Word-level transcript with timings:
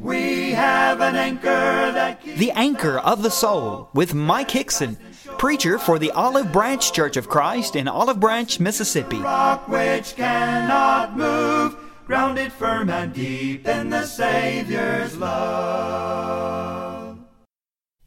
We 0.00 0.50
have 0.52 1.00
an 1.00 1.16
anchor 1.16 1.46
that 1.46 2.22
keeps 2.22 2.38
The 2.38 2.50
Anchor 2.52 2.98
of 2.98 3.22
the 3.22 3.30
Soul 3.30 3.88
with 3.94 4.14
Mike 4.14 4.50
Hickson, 4.50 4.96
preacher 5.38 5.78
for 5.78 5.98
the 5.98 6.10
Olive 6.10 6.52
Branch 6.52 6.92
Church 6.92 7.16
of 7.16 7.28
Christ 7.28 7.76
in 7.76 7.88
Olive 7.88 8.20
Branch, 8.20 8.60
Mississippi. 8.60 9.18
rock 9.18 9.68
which 9.68 10.16
cannot 10.16 11.16
move, 11.16 11.76
grounded 12.06 12.52
firm 12.52 12.90
and 12.90 13.12
deep 13.12 13.66
in 13.66 13.90
the 13.90 14.04
Savior's 14.04 15.16
love. 15.16 17.18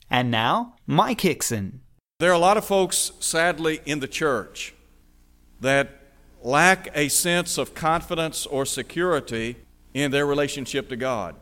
And 0.10 0.32
now, 0.32 0.76
Mike 0.86 1.21
Hickson. 1.21 1.82
There 2.20 2.32
are 2.32 2.34
a 2.34 2.40
lot 2.40 2.58
of 2.58 2.66
folks, 2.66 3.12
sadly, 3.20 3.80
in 3.86 4.00
the 4.00 4.08
church 4.08 4.74
that 5.62 5.90
lack 6.42 6.90
a 6.96 7.10
sense 7.10 7.58
of 7.58 7.74
confidence 7.74 8.46
or 8.46 8.66
security 8.66 9.58
in 9.94 10.12
their 10.12 10.26
relationship 10.26 10.90
to 10.90 10.96
God. 10.96 11.36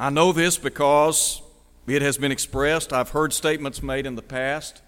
I 0.00 0.10
know 0.10 0.30
this 0.30 0.56
because 0.56 1.42
it 1.88 2.02
has 2.02 2.18
been 2.18 2.30
expressed. 2.30 2.92
I've 2.92 3.08
heard 3.08 3.32
statements 3.32 3.82
made 3.82 4.06
in 4.06 4.14
the 4.14 4.22
past. 4.22 4.80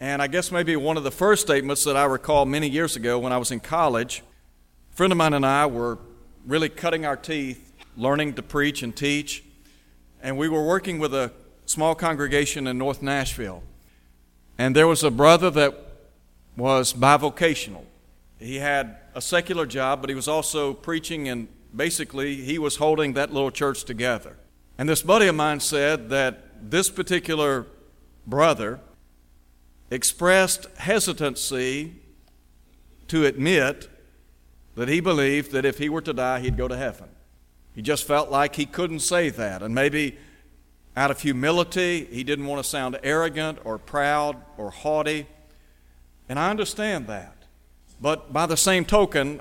And 0.00 0.20
I 0.20 0.26
guess 0.26 0.52
maybe 0.52 0.76
one 0.76 0.98
of 0.98 1.04
the 1.04 1.10
first 1.10 1.40
statements 1.40 1.82
that 1.84 1.96
I 1.96 2.04
recall 2.04 2.44
many 2.44 2.68
years 2.68 2.94
ago 2.94 3.18
when 3.18 3.32
I 3.32 3.38
was 3.38 3.50
in 3.50 3.60
college, 3.60 4.22
a 4.92 4.96
friend 4.96 5.10
of 5.12 5.16
mine 5.16 5.32
and 5.32 5.46
I 5.46 5.64
were 5.64 5.98
really 6.46 6.68
cutting 6.68 7.06
our 7.06 7.16
teeth, 7.16 7.72
learning 7.96 8.34
to 8.34 8.42
preach 8.42 8.82
and 8.82 8.94
teach. 8.94 9.42
And 10.22 10.36
we 10.36 10.50
were 10.50 10.62
working 10.62 10.98
with 10.98 11.14
a 11.14 11.32
small 11.64 11.94
congregation 11.94 12.66
in 12.66 12.76
North 12.76 13.00
Nashville. 13.00 13.62
And 14.58 14.76
there 14.76 14.86
was 14.86 15.02
a 15.02 15.10
brother 15.10 15.48
that 15.52 15.74
was 16.54 16.92
bivocational. 16.92 17.84
He 18.38 18.56
had 18.56 18.98
a 19.14 19.22
secular 19.22 19.64
job, 19.64 20.02
but 20.02 20.10
he 20.10 20.14
was 20.14 20.28
also 20.28 20.74
preaching, 20.74 21.28
and 21.28 21.48
basically, 21.74 22.36
he 22.36 22.58
was 22.58 22.76
holding 22.76 23.14
that 23.14 23.32
little 23.32 23.50
church 23.50 23.84
together. 23.84 24.36
And 24.78 24.88
this 24.88 25.02
buddy 25.02 25.26
of 25.26 25.34
mine 25.34 25.60
said 25.60 26.08
that 26.10 26.70
this 26.70 26.90
particular 26.90 27.66
brother 28.26 28.80
expressed 29.90 30.66
hesitancy 30.78 31.94
to 33.08 33.24
admit 33.24 33.88
that 34.74 34.88
he 34.88 35.00
believed 35.00 35.52
that 35.52 35.64
if 35.64 35.78
he 35.78 35.88
were 35.88 36.00
to 36.00 36.12
die, 36.12 36.40
he'd 36.40 36.56
go 36.56 36.66
to 36.66 36.76
heaven. 36.76 37.08
He 37.74 37.82
just 37.82 38.04
felt 38.04 38.30
like 38.30 38.56
he 38.56 38.66
couldn't 38.66 39.00
say 39.00 39.30
that. 39.30 39.62
And 39.62 39.74
maybe 39.74 40.16
out 40.96 41.10
of 41.10 41.20
humility, 41.20 42.06
he 42.06 42.24
didn't 42.24 42.46
want 42.46 42.62
to 42.62 42.68
sound 42.68 42.98
arrogant 43.02 43.58
or 43.64 43.78
proud 43.78 44.36
or 44.56 44.70
haughty. 44.70 45.26
And 46.28 46.38
I 46.38 46.50
understand 46.50 47.06
that. 47.08 47.36
But 48.00 48.32
by 48.32 48.46
the 48.46 48.56
same 48.56 48.84
token, 48.84 49.40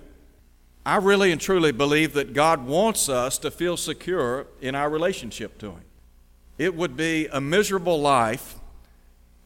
I 0.85 0.97
really 0.97 1.31
and 1.31 1.39
truly 1.39 1.71
believe 1.71 2.13
that 2.13 2.33
God 2.33 2.65
wants 2.65 3.07
us 3.07 3.37
to 3.39 3.51
feel 3.51 3.77
secure 3.77 4.47
in 4.61 4.75
our 4.75 4.89
relationship 4.89 5.57
to 5.59 5.71
Him. 5.71 5.85
It 6.57 6.75
would 6.75 6.97
be 6.97 7.27
a 7.27 7.39
miserable 7.39 8.01
life 8.01 8.55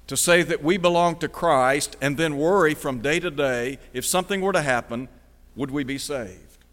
to 0.07 0.17
say 0.17 0.41
that 0.41 0.63
we 0.63 0.77
belong 0.77 1.17
to 1.17 1.27
Christ 1.27 1.95
and 2.01 2.17
then 2.17 2.37
worry 2.37 2.73
from 2.73 2.99
day 2.99 3.19
to 3.19 3.29
day 3.29 3.77
if 3.93 4.05
something 4.05 4.41
were 4.41 4.53
to 4.53 4.61
happen, 4.61 5.09
would 5.55 5.69
we 5.69 5.83
be 5.83 5.97
saved? 5.97 6.63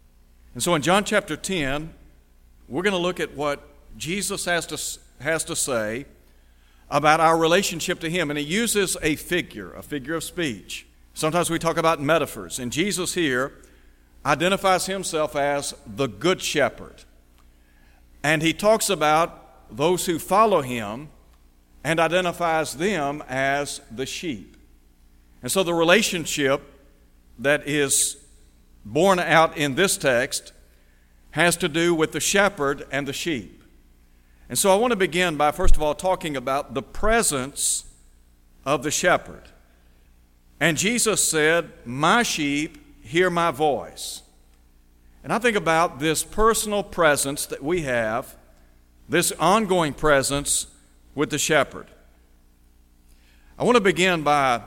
And 0.53 0.63
so 0.63 0.73
in 0.73 0.81
John 0.81 1.03
chapter 1.03 1.35
10, 1.35 1.93
we're 2.67 2.81
going 2.81 2.93
to 2.93 2.97
look 2.97 3.19
at 3.19 3.35
what 3.35 3.67
Jesus 3.97 4.45
has 4.45 4.65
to, 4.67 5.23
has 5.23 5.43
to 5.43 5.55
say 5.55 6.05
about 6.89 7.19
our 7.19 7.37
relationship 7.37 7.99
to 7.99 8.09
Him. 8.09 8.31
And 8.31 8.39
He 8.39 8.45
uses 8.45 8.97
a 9.01 9.15
figure, 9.15 9.73
a 9.73 9.83
figure 9.83 10.15
of 10.15 10.23
speech. 10.23 10.87
Sometimes 11.13 11.49
we 11.49 11.59
talk 11.59 11.77
about 11.77 12.01
metaphors. 12.01 12.57
And 12.57 12.71
Jesus 12.71 13.13
here 13.13 13.53
identifies 14.25 14.87
Himself 14.87 15.35
as 15.35 15.73
the 15.85 16.07
Good 16.07 16.41
Shepherd. 16.41 17.03
And 18.23 18.41
He 18.41 18.53
talks 18.53 18.89
about 18.89 19.75
those 19.75 20.05
who 20.05 20.19
follow 20.19 20.61
Him 20.61 21.09
and 21.83 21.99
identifies 21.99 22.75
them 22.75 23.23
as 23.29 23.81
the 23.91 24.05
sheep. 24.05 24.57
And 25.43 25.51
so 25.51 25.61
the 25.61 25.73
relationship 25.73 26.61
that 27.37 27.67
is 27.67 28.17
borne 28.83 29.19
out 29.19 29.57
in 29.57 29.75
this 29.75 29.97
text 29.97 30.53
has 31.31 31.57
to 31.57 31.67
do 31.67 31.93
with 31.93 32.11
the 32.11 32.19
shepherd 32.19 32.87
and 32.91 33.07
the 33.07 33.13
sheep. 33.13 33.63
And 34.47 34.57
so 34.57 34.71
I 34.71 34.75
want 34.75 34.91
to 34.91 34.97
begin 34.97 35.37
by, 35.37 35.51
first 35.51 35.75
of 35.75 35.81
all, 35.81 35.93
talking 35.93 36.37
about 36.37 36.73
the 36.73 36.81
presence 36.81 37.85
of 38.65 38.83
the 38.83 38.91
shepherd. 38.91 39.49
And 40.59 40.77
Jesus 40.77 41.27
said, 41.27 41.71
My 41.83 42.23
sheep 42.23 42.77
hear 43.05 43.29
my 43.29 43.51
voice. 43.51 44.23
And 45.23 45.31
I 45.31 45.39
think 45.39 45.55
about 45.55 45.99
this 45.99 46.23
personal 46.23 46.83
presence 46.83 47.45
that 47.45 47.63
we 47.63 47.81
have, 47.83 48.35
this 49.07 49.31
ongoing 49.33 49.93
presence 49.93 50.67
with 51.13 51.29
the 51.29 51.37
shepherd. 51.37 51.87
I 53.57 53.63
want 53.63 53.75
to 53.75 53.81
begin 53.81 54.23
by 54.23 54.61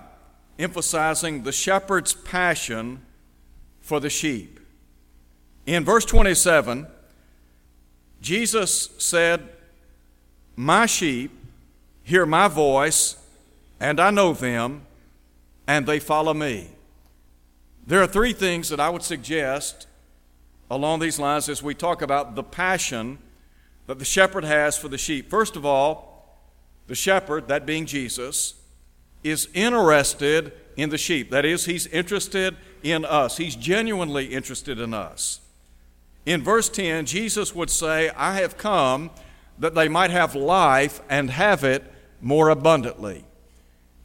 emphasizing 0.58 1.42
the 1.42 1.52
shepherd's 1.52 2.14
passion 2.14 3.02
for 3.80 4.00
the 4.00 4.10
sheep. 4.10 4.60
In 5.66 5.84
verse 5.84 6.04
27, 6.04 6.86
Jesus 8.20 8.90
said, 8.98 9.48
My 10.56 10.86
sheep 10.86 11.32
hear 12.04 12.24
my 12.24 12.48
voice, 12.48 13.16
and 13.80 14.00
I 14.00 14.10
know 14.10 14.32
them, 14.32 14.82
and 15.66 15.86
they 15.86 15.98
follow 15.98 16.34
me. 16.34 16.70
There 17.88 18.02
are 18.02 18.06
three 18.06 18.34
things 18.34 18.68
that 18.68 18.80
I 18.80 18.90
would 18.90 19.02
suggest 19.02 19.86
along 20.70 21.00
these 21.00 21.18
lines 21.18 21.48
as 21.48 21.62
we 21.62 21.74
talk 21.74 22.02
about 22.02 22.34
the 22.34 22.42
passion 22.42 23.16
that 23.86 23.98
the 23.98 24.04
shepherd 24.04 24.44
has 24.44 24.76
for 24.76 24.88
the 24.88 24.98
sheep. 24.98 25.30
First 25.30 25.56
of 25.56 25.64
all, 25.64 26.38
the 26.86 26.94
shepherd, 26.94 27.48
that 27.48 27.64
being 27.64 27.86
Jesus, 27.86 28.60
is 29.24 29.48
interested 29.54 30.52
in 30.76 30.90
the 30.90 30.98
sheep. 30.98 31.30
That 31.30 31.46
is, 31.46 31.64
he's 31.64 31.86
interested 31.86 32.58
in 32.82 33.06
us. 33.06 33.38
He's 33.38 33.56
genuinely 33.56 34.26
interested 34.34 34.78
in 34.78 34.92
us. 34.92 35.40
In 36.26 36.44
verse 36.44 36.68
10, 36.68 37.06
Jesus 37.06 37.54
would 37.54 37.70
say, 37.70 38.10
I 38.10 38.34
have 38.34 38.58
come 38.58 39.10
that 39.58 39.74
they 39.74 39.88
might 39.88 40.10
have 40.10 40.34
life 40.34 41.00
and 41.08 41.30
have 41.30 41.64
it 41.64 41.90
more 42.20 42.50
abundantly. 42.50 43.24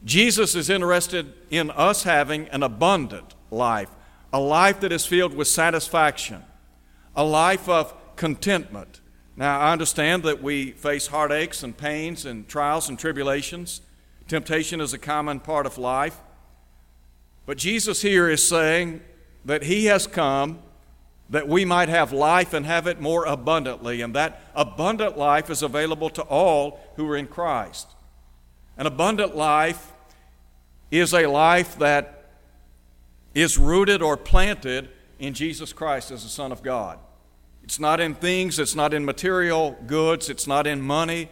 Jesus 0.06 0.54
is 0.54 0.70
interested 0.70 1.34
in 1.50 1.70
us 1.70 2.04
having 2.04 2.48
an 2.48 2.62
abundant 2.62 3.34
life, 3.54 3.88
a 4.32 4.40
life 4.40 4.80
that 4.80 4.92
is 4.92 5.06
filled 5.06 5.34
with 5.34 5.48
satisfaction, 5.48 6.42
a 7.16 7.24
life 7.24 7.68
of 7.68 7.94
contentment. 8.16 9.00
Now, 9.36 9.60
I 9.60 9.72
understand 9.72 10.22
that 10.24 10.42
we 10.42 10.72
face 10.72 11.08
heartaches 11.08 11.62
and 11.62 11.76
pains 11.76 12.24
and 12.24 12.46
trials 12.46 12.88
and 12.88 12.98
tribulations. 12.98 13.80
Temptation 14.28 14.80
is 14.80 14.92
a 14.92 14.98
common 14.98 15.40
part 15.40 15.66
of 15.66 15.78
life. 15.78 16.20
But 17.46 17.58
Jesus 17.58 18.02
here 18.02 18.28
is 18.28 18.46
saying 18.46 19.00
that 19.44 19.64
He 19.64 19.86
has 19.86 20.06
come 20.06 20.60
that 21.30 21.48
we 21.48 21.64
might 21.64 21.88
have 21.88 22.12
life 22.12 22.52
and 22.52 22.66
have 22.66 22.86
it 22.86 23.00
more 23.00 23.24
abundantly. 23.24 24.00
And 24.00 24.14
that 24.14 24.40
abundant 24.54 25.16
life 25.16 25.50
is 25.50 25.62
available 25.62 26.10
to 26.10 26.22
all 26.22 26.80
who 26.96 27.08
are 27.08 27.16
in 27.16 27.26
Christ. 27.26 27.88
An 28.76 28.86
abundant 28.86 29.34
life 29.34 29.92
is 30.90 31.12
a 31.14 31.26
life 31.26 31.78
that 31.78 32.23
is 33.34 33.58
rooted 33.58 34.02
or 34.02 34.16
planted 34.16 34.88
in 35.18 35.34
Jesus 35.34 35.72
Christ 35.72 36.10
as 36.10 36.22
the 36.22 36.28
Son 36.28 36.52
of 36.52 36.62
God. 36.62 36.98
It's 37.62 37.80
not 37.80 38.00
in 38.00 38.14
things, 38.14 38.58
it's 38.58 38.74
not 38.74 38.92
in 38.92 39.04
material 39.04 39.76
goods, 39.86 40.28
it's 40.28 40.46
not 40.46 40.66
in 40.66 40.80
money. 40.80 41.30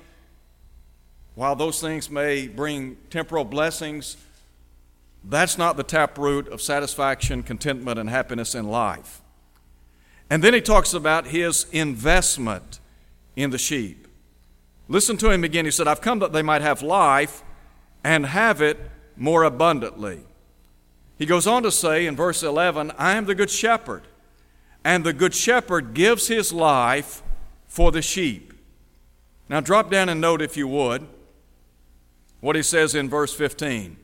While 1.34 1.56
those 1.56 1.80
things 1.80 2.10
may 2.10 2.48
bring 2.48 2.96
temporal 3.10 3.44
blessings, 3.44 4.16
that's 5.24 5.56
not 5.56 5.76
the 5.76 5.82
taproot 5.82 6.48
of 6.48 6.60
satisfaction, 6.60 7.42
contentment, 7.42 7.98
and 7.98 8.10
happiness 8.10 8.54
in 8.54 8.68
life. 8.68 9.20
And 10.28 10.42
then 10.42 10.54
he 10.54 10.60
talks 10.60 10.94
about 10.94 11.28
his 11.28 11.66
investment 11.70 12.80
in 13.36 13.50
the 13.50 13.58
sheep. 13.58 14.08
Listen 14.88 15.16
to 15.18 15.30
him 15.30 15.44
again. 15.44 15.64
He 15.64 15.70
said, 15.70 15.86
I've 15.86 16.00
come 16.00 16.18
that 16.20 16.32
they 16.32 16.42
might 16.42 16.62
have 16.62 16.82
life 16.82 17.42
and 18.02 18.26
have 18.26 18.60
it 18.60 18.78
more 19.16 19.44
abundantly. 19.44 20.20
He 21.18 21.26
goes 21.26 21.46
on 21.46 21.62
to 21.62 21.70
say 21.70 22.06
in 22.06 22.16
verse 22.16 22.42
11, 22.42 22.92
I 22.98 23.12
am 23.12 23.26
the 23.26 23.34
good 23.34 23.50
shepherd, 23.50 24.02
and 24.84 25.04
the 25.04 25.12
good 25.12 25.34
shepherd 25.34 25.94
gives 25.94 26.28
his 26.28 26.52
life 26.52 27.22
for 27.66 27.92
the 27.92 28.02
sheep. 28.02 28.52
Now, 29.48 29.60
drop 29.60 29.90
down 29.90 30.08
and 30.08 30.20
note, 30.20 30.40
if 30.40 30.56
you 30.56 30.66
would, 30.68 31.06
what 32.40 32.56
he 32.56 32.62
says 32.62 32.94
in 32.94 33.08
verse 33.08 33.34
15. 33.34 33.96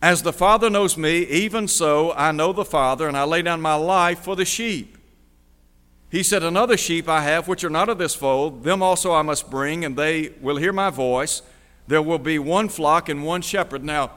As 0.00 0.22
the 0.22 0.32
Father 0.32 0.70
knows 0.70 0.96
me, 0.96 1.20
even 1.24 1.66
so 1.68 2.12
I 2.12 2.32
know 2.32 2.52
the 2.52 2.64
Father, 2.64 3.08
and 3.08 3.16
I 3.16 3.24
lay 3.24 3.42
down 3.42 3.60
my 3.60 3.74
life 3.74 4.20
for 4.20 4.36
the 4.36 4.44
sheep. 4.44 4.96
He 6.10 6.22
said, 6.22 6.42
Another 6.42 6.76
sheep 6.76 7.08
I 7.08 7.22
have, 7.22 7.48
which 7.48 7.64
are 7.64 7.70
not 7.70 7.88
of 7.88 7.98
this 7.98 8.14
fold, 8.14 8.64
them 8.64 8.82
also 8.82 9.12
I 9.12 9.22
must 9.22 9.50
bring, 9.50 9.84
and 9.84 9.96
they 9.96 10.30
will 10.40 10.56
hear 10.56 10.72
my 10.72 10.90
voice. 10.90 11.42
There 11.86 12.02
will 12.02 12.18
be 12.18 12.38
one 12.38 12.68
flock 12.68 13.08
and 13.08 13.24
one 13.24 13.42
shepherd. 13.42 13.82
Now, 13.84 14.12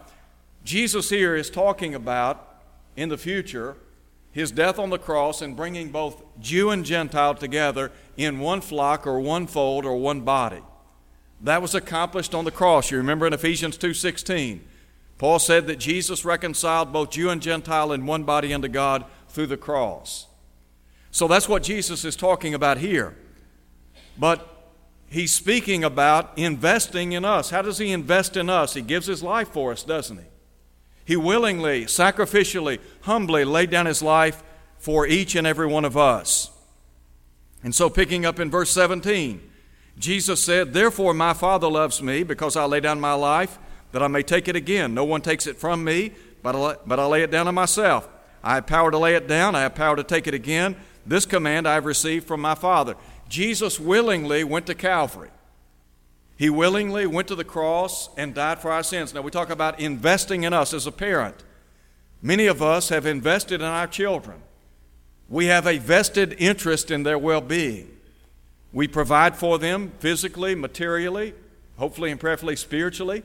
Jesus 0.63 1.09
here 1.09 1.35
is 1.35 1.49
talking 1.49 1.95
about 1.95 2.61
in 2.95 3.09
the 3.09 3.17
future 3.17 3.77
his 4.31 4.51
death 4.51 4.79
on 4.79 4.89
the 4.89 4.97
cross 4.97 5.41
and 5.41 5.57
bringing 5.57 5.89
both 5.89 6.23
Jew 6.39 6.69
and 6.69 6.85
Gentile 6.85 7.35
together 7.35 7.91
in 8.15 8.39
one 8.39 8.61
flock 8.61 9.05
or 9.05 9.19
one 9.19 9.45
fold 9.45 9.85
or 9.85 9.97
one 9.97 10.21
body. 10.21 10.61
That 11.41 11.61
was 11.61 11.75
accomplished 11.75 12.33
on 12.33 12.45
the 12.45 12.51
cross. 12.51 12.91
You 12.91 12.97
remember 12.97 13.27
in 13.27 13.33
Ephesians 13.33 13.77
2:16, 13.77 14.61
Paul 15.17 15.39
said 15.39 15.67
that 15.67 15.77
Jesus 15.77 16.23
reconciled 16.23 16.93
both 16.93 17.11
Jew 17.11 17.29
and 17.29 17.41
Gentile 17.41 17.91
in 17.91 18.05
one 18.05 18.23
body 18.23 18.53
unto 18.53 18.67
God 18.67 19.05
through 19.27 19.47
the 19.47 19.57
cross. 19.57 20.27
So 21.11 21.27
that's 21.27 21.49
what 21.49 21.63
Jesus 21.63 22.05
is 22.05 22.15
talking 22.15 22.53
about 22.53 22.77
here. 22.77 23.17
But 24.17 24.47
he's 25.09 25.33
speaking 25.33 25.83
about 25.83 26.37
investing 26.37 27.11
in 27.11 27.25
us. 27.25 27.49
How 27.49 27.61
does 27.61 27.79
he 27.79 27.91
invest 27.91 28.37
in 28.37 28.49
us? 28.49 28.75
He 28.75 28.81
gives 28.81 29.07
his 29.07 29.21
life 29.21 29.49
for 29.49 29.73
us, 29.73 29.83
doesn't 29.83 30.17
he? 30.17 30.30
He 31.11 31.17
willingly, 31.17 31.87
sacrificially, 31.87 32.79
humbly 33.01 33.43
laid 33.43 33.69
down 33.69 33.85
his 33.85 34.01
life 34.01 34.41
for 34.77 35.05
each 35.05 35.35
and 35.35 35.45
every 35.45 35.67
one 35.67 35.83
of 35.83 35.97
us. 35.97 36.49
And 37.61 37.75
so, 37.75 37.89
picking 37.89 38.25
up 38.25 38.39
in 38.39 38.49
verse 38.49 38.71
17, 38.71 39.41
Jesus 39.97 40.41
said, 40.41 40.71
Therefore, 40.71 41.13
my 41.13 41.33
Father 41.33 41.69
loves 41.69 42.01
me 42.01 42.23
because 42.23 42.55
I 42.55 42.63
lay 42.63 42.79
down 42.79 43.01
my 43.01 43.11
life 43.11 43.59
that 43.91 44.01
I 44.01 44.07
may 44.07 44.23
take 44.23 44.47
it 44.47 44.55
again. 44.55 44.93
No 44.93 45.03
one 45.03 45.19
takes 45.19 45.47
it 45.47 45.57
from 45.57 45.83
me, 45.83 46.13
but 46.41 46.55
I, 46.55 46.77
but 46.85 46.97
I 46.97 47.05
lay 47.07 47.23
it 47.23 47.29
down 47.29 47.49
on 47.49 47.55
myself. 47.55 48.07
I 48.41 48.55
have 48.55 48.65
power 48.65 48.89
to 48.89 48.97
lay 48.97 49.15
it 49.15 49.27
down, 49.27 49.53
I 49.53 49.63
have 49.63 49.75
power 49.75 49.97
to 49.97 50.05
take 50.05 50.27
it 50.27 50.33
again. 50.33 50.77
This 51.05 51.25
command 51.25 51.67
I 51.67 51.73
have 51.73 51.83
received 51.83 52.25
from 52.25 52.39
my 52.39 52.55
Father. 52.55 52.95
Jesus 53.27 53.81
willingly 53.81 54.45
went 54.45 54.65
to 54.67 54.75
Calvary. 54.75 55.31
He 56.41 56.49
willingly 56.49 57.05
went 57.05 57.27
to 57.27 57.35
the 57.35 57.43
cross 57.43 58.09
and 58.17 58.33
died 58.33 58.57
for 58.57 58.71
our 58.71 58.81
sins. 58.81 59.13
Now, 59.13 59.21
we 59.21 59.29
talk 59.29 59.51
about 59.51 59.79
investing 59.79 60.43
in 60.43 60.53
us 60.53 60.73
as 60.73 60.87
a 60.87 60.91
parent. 60.91 61.35
Many 62.19 62.47
of 62.47 62.63
us 62.63 62.89
have 62.89 63.05
invested 63.05 63.61
in 63.61 63.67
our 63.67 63.85
children. 63.85 64.41
We 65.29 65.45
have 65.45 65.67
a 65.67 65.77
vested 65.77 66.35
interest 66.39 66.89
in 66.89 67.03
their 67.03 67.19
well 67.19 67.41
being. 67.41 67.95
We 68.73 68.87
provide 68.87 69.35
for 69.35 69.59
them 69.59 69.91
physically, 69.99 70.55
materially, 70.55 71.35
hopefully 71.77 72.09
and 72.09 72.19
prayerfully 72.19 72.55
spiritually. 72.55 73.21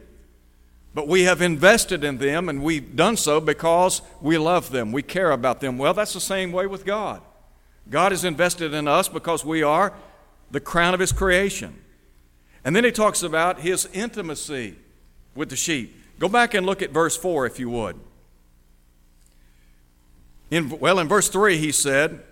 But 0.93 1.09
we 1.09 1.23
have 1.23 1.41
invested 1.41 2.05
in 2.05 2.19
them, 2.19 2.51
and 2.51 2.63
we've 2.63 2.97
done 2.97 3.17
so 3.17 3.41
because 3.41 4.03
we 4.21 4.37
love 4.37 4.73
them. 4.73 4.93
We 4.93 5.03
care 5.03 5.31
about 5.31 5.63
them. 5.63 5.79
Well, 5.79 5.95
that's 5.95 6.13
the 6.13 6.21
same 6.21 6.53
way 6.53 6.67
with 6.67 6.85
God. 6.85 7.23
God 7.89 8.13
is 8.13 8.25
invested 8.27 8.75
in 8.75 8.87
us 8.87 9.09
because 9.09 9.43
we 9.43 9.63
are 9.63 9.95
the 10.51 10.61
crown 10.61 10.93
of 10.93 11.01
His 11.01 11.13
creation. 11.13 11.83
And 12.67 12.75
then 12.75 12.83
he 12.83 12.91
talks 12.91 13.23
about 13.23 13.61
his 13.61 13.89
intimacy 13.93 14.75
with 15.37 15.51
the 15.51 15.57
sheep. 15.57 15.97
Go 16.19 16.29
back 16.29 16.53
and 16.53 16.67
look 16.67 16.83
at 16.83 16.91
verse 16.91 17.17
4 17.17 17.47
if 17.47 17.61
you 17.61 17.71
would. 17.71 17.97
In, 20.51 20.77
well, 20.81 20.99
in 20.99 21.07
verse 21.07 21.29
3, 21.29 21.59
he 21.59 21.71
said, 21.71 22.25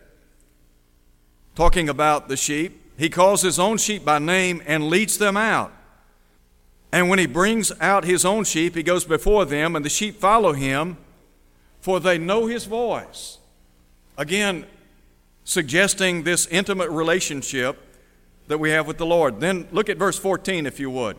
talking 1.55 1.89
about 1.89 2.29
the 2.29 2.37
sheep, 2.37 2.83
he 2.99 3.09
calls 3.09 3.43
his 3.43 3.61
own 3.61 3.79
sheep 3.79 4.05
by 4.05 4.19
name 4.19 4.61
and 4.67 4.89
leads 4.89 5.19
them 5.19 5.37
out. 5.37 5.73
And 6.91 7.09
when 7.09 7.21
he 7.21 7.27
brings 7.27 7.71
out 7.81 8.05
his 8.05 8.25
own 8.25 8.43
sheep, 8.43 8.75
he 8.75 8.83
goes 8.83 9.05
before 9.05 9.45
them, 9.45 9.77
and 9.77 9.85
the 9.85 9.91
sheep 9.91 10.19
follow 10.19 10.53
him, 10.53 10.97
for 11.81 12.01
they 12.01 12.19
know 12.19 12.47
his 12.47 12.65
voice. 12.65 13.39
Again, 14.19 14.67
suggesting 15.45 16.25
this 16.25 16.49
intimate 16.49 16.91
relationship 16.91 17.79
that 18.47 18.59
we 18.59 18.71
have 18.71 18.87
with 18.87 18.99
the 18.99 19.07
Lord. 19.07 19.41
Then 19.41 19.69
look 19.73 19.89
at 19.89 19.97
verse 19.97 20.19
14, 20.19 20.67
if 20.67 20.79
you 20.79 20.91
would. 20.91 21.17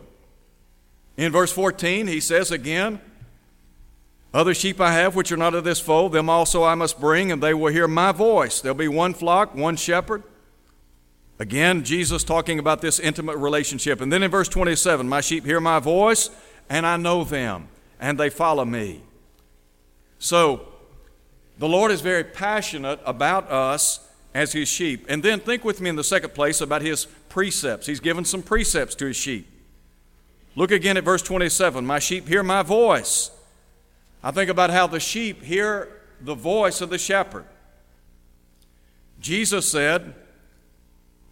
In 1.16 1.32
verse 1.32 1.52
14, 1.52 2.06
he 2.06 2.20
says 2.20 2.50
again, 2.50 3.00
Other 4.34 4.54
sheep 4.54 4.80
I 4.80 4.92
have 4.92 5.16
which 5.16 5.32
are 5.32 5.36
not 5.36 5.54
of 5.54 5.64
this 5.64 5.80
fold, 5.80 6.12
them 6.12 6.28
also 6.28 6.62
I 6.64 6.74
must 6.74 7.00
bring, 7.00 7.32
and 7.32 7.42
they 7.42 7.54
will 7.54 7.72
hear 7.72 7.88
my 7.88 8.12
voice. 8.12 8.60
There'll 8.60 8.76
be 8.76 8.88
one 8.88 9.14
flock, 9.14 9.54
one 9.54 9.76
shepherd. 9.76 10.22
Again, 11.38 11.84
Jesus 11.84 12.24
talking 12.24 12.58
about 12.58 12.80
this 12.80 12.98
intimate 12.98 13.36
relationship. 13.36 14.00
And 14.00 14.12
then 14.12 14.22
in 14.22 14.30
verse 14.30 14.48
27, 14.48 15.08
My 15.08 15.20
sheep 15.20 15.44
hear 15.44 15.60
my 15.60 15.80
voice, 15.80 16.30
and 16.68 16.86
I 16.86 16.96
know 16.96 17.24
them, 17.24 17.68
and 18.00 18.18
they 18.18 18.30
follow 18.30 18.64
me. 18.64 19.02
So, 20.18 20.68
the 21.58 21.68
Lord 21.68 21.90
is 21.90 22.00
very 22.00 22.24
passionate 22.24 23.00
about 23.04 23.50
us 23.50 24.05
as 24.36 24.52
his 24.52 24.68
sheep. 24.68 25.06
And 25.08 25.22
then 25.22 25.40
think 25.40 25.64
with 25.64 25.80
me 25.80 25.88
in 25.88 25.96
the 25.96 26.04
second 26.04 26.34
place 26.34 26.60
about 26.60 26.82
his 26.82 27.06
precepts. 27.30 27.86
He's 27.86 28.00
given 28.00 28.24
some 28.26 28.42
precepts 28.42 28.94
to 28.96 29.06
his 29.06 29.16
sheep. 29.16 29.48
Look 30.54 30.70
again 30.70 30.98
at 30.98 31.04
verse 31.04 31.22
27 31.22 31.86
My 31.86 31.98
sheep 31.98 32.28
hear 32.28 32.42
my 32.42 32.62
voice. 32.62 33.30
I 34.22 34.30
think 34.32 34.50
about 34.50 34.70
how 34.70 34.86
the 34.86 35.00
sheep 35.00 35.42
hear 35.42 36.02
the 36.20 36.34
voice 36.34 36.82
of 36.82 36.90
the 36.90 36.98
shepherd. 36.98 37.46
Jesus 39.20 39.70
said, 39.70 40.14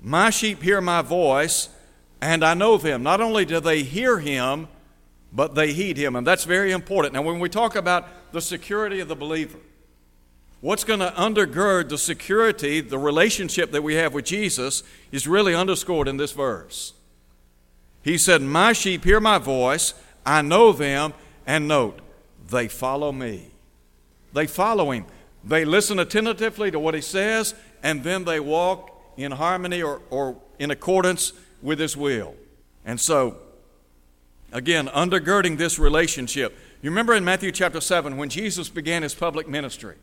My 0.01 0.31
sheep 0.31 0.62
hear 0.62 0.81
my 0.81 1.03
voice, 1.03 1.69
and 2.23 2.43
I 2.43 2.55
know 2.55 2.79
them. 2.79 3.03
Not 3.03 3.21
only 3.21 3.45
do 3.45 3.61
they 3.61 3.83
hear 3.83 4.19
him, 4.19 4.69
but 5.31 5.55
they 5.55 5.75
heed 5.75 5.99
him. 5.99 6.17
And 6.17 6.27
that's 6.27 6.45
very 6.45 6.73
important. 6.73 7.12
Now, 7.12 7.23
when 7.23 7.39
we 7.39 7.51
talk 7.51 7.77
about 7.77 8.33
the 8.33 8.41
security 8.41 9.01
of 9.01 9.09
the 9.09 9.17
believer, 9.17 9.59
What's 10.64 10.82
going 10.82 11.00
to 11.00 11.12
undergird 11.14 11.90
the 11.90 11.99
security, 11.99 12.81
the 12.81 12.99
relationship 12.99 13.70
that 13.72 13.82
we 13.82 13.96
have 13.96 14.14
with 14.14 14.25
Jesus, 14.25 14.82
is 15.12 15.28
really 15.28 15.55
underscored 15.55 16.08
in 16.08 16.16
this 16.16 16.32
verse. 16.32 16.94
He 18.00 18.16
said, 18.16 18.40
My 18.40 18.72
sheep 18.72 19.05
hear 19.05 19.20
my 19.20 19.37
voice, 19.37 19.93
I 20.25 20.40
know 20.40 20.72
them, 20.72 21.12
and 21.46 21.69
note, 21.69 22.00
they 22.49 22.69
follow 22.69 23.12
me. 23.12 23.50
They 24.32 24.46
follow 24.46 24.90
him. 24.90 25.05
They 25.44 25.66
listen 25.66 25.99
attentively 25.99 26.70
to 26.70 26.78
what 26.78 26.94
he 26.94 27.02
says, 27.02 27.55
and 27.82 28.02
then 28.02 28.25
they 28.25 28.40
walk 28.40 28.90
in 29.19 29.32
harmony 29.32 29.82
or, 29.82 30.00
or 30.08 30.38
in 30.58 30.70
accordance 30.70 31.34
with 31.60 31.78
his 31.78 31.94
will. 31.94 32.37
And 32.87 32.99
so, 32.99 33.37
again, 34.50 34.87
undergirding 34.87 35.58
this 35.58 35.78
relationship. 35.78 36.56
You 36.81 36.88
remember 36.88 37.12
in 37.12 37.22
Matthew 37.22 37.52
chapter 37.52 37.82
7 37.82 38.17
when 38.17 38.31
Jesus 38.31 38.70
began 38.70 39.02
his 39.02 39.14
public 39.14 39.46
ministry? 39.46 39.96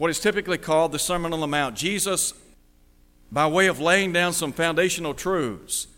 What 0.00 0.08
is 0.08 0.18
typically 0.18 0.56
called 0.56 0.92
the 0.92 0.98
Sermon 0.98 1.34
on 1.34 1.40
the 1.40 1.46
Mount. 1.46 1.76
Jesus, 1.76 2.32
by 3.30 3.46
way 3.46 3.66
of 3.66 3.78
laying 3.78 4.14
down 4.14 4.32
some 4.32 4.50
foundational 4.50 5.12
truths, 5.12 5.88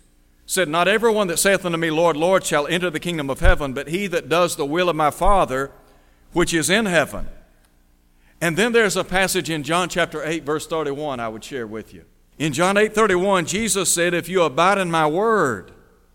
said, 0.44 0.68
Not 0.68 0.88
everyone 0.88 1.28
that 1.28 1.36
saith 1.36 1.64
unto 1.64 1.78
me, 1.78 1.88
Lord, 1.88 2.16
Lord, 2.16 2.42
shall 2.42 2.66
enter 2.66 2.90
the 2.90 2.98
kingdom 2.98 3.30
of 3.30 3.38
heaven, 3.38 3.72
but 3.72 3.86
he 3.86 4.08
that 4.08 4.28
does 4.28 4.56
the 4.56 4.66
will 4.66 4.88
of 4.88 4.96
my 4.96 5.12
Father 5.12 5.70
which 6.32 6.52
is 6.52 6.68
in 6.68 6.86
heaven. 6.86 7.28
And 8.40 8.56
then 8.56 8.72
there's 8.72 8.96
a 8.96 9.04
passage 9.04 9.48
in 9.48 9.62
John 9.62 9.88
chapter 9.88 10.24
8, 10.24 10.42
verse 10.42 10.66
31, 10.66 11.20
I 11.20 11.28
would 11.28 11.44
share 11.44 11.68
with 11.68 11.94
you. 11.94 12.04
In 12.38 12.52
John 12.52 12.76
8 12.76 12.92
31, 12.92 13.46
Jesus 13.46 13.94
said, 13.94 14.14
If 14.14 14.28
you 14.28 14.42
abide 14.42 14.78
in 14.78 14.90
my 14.90 15.06
word, 15.06 15.70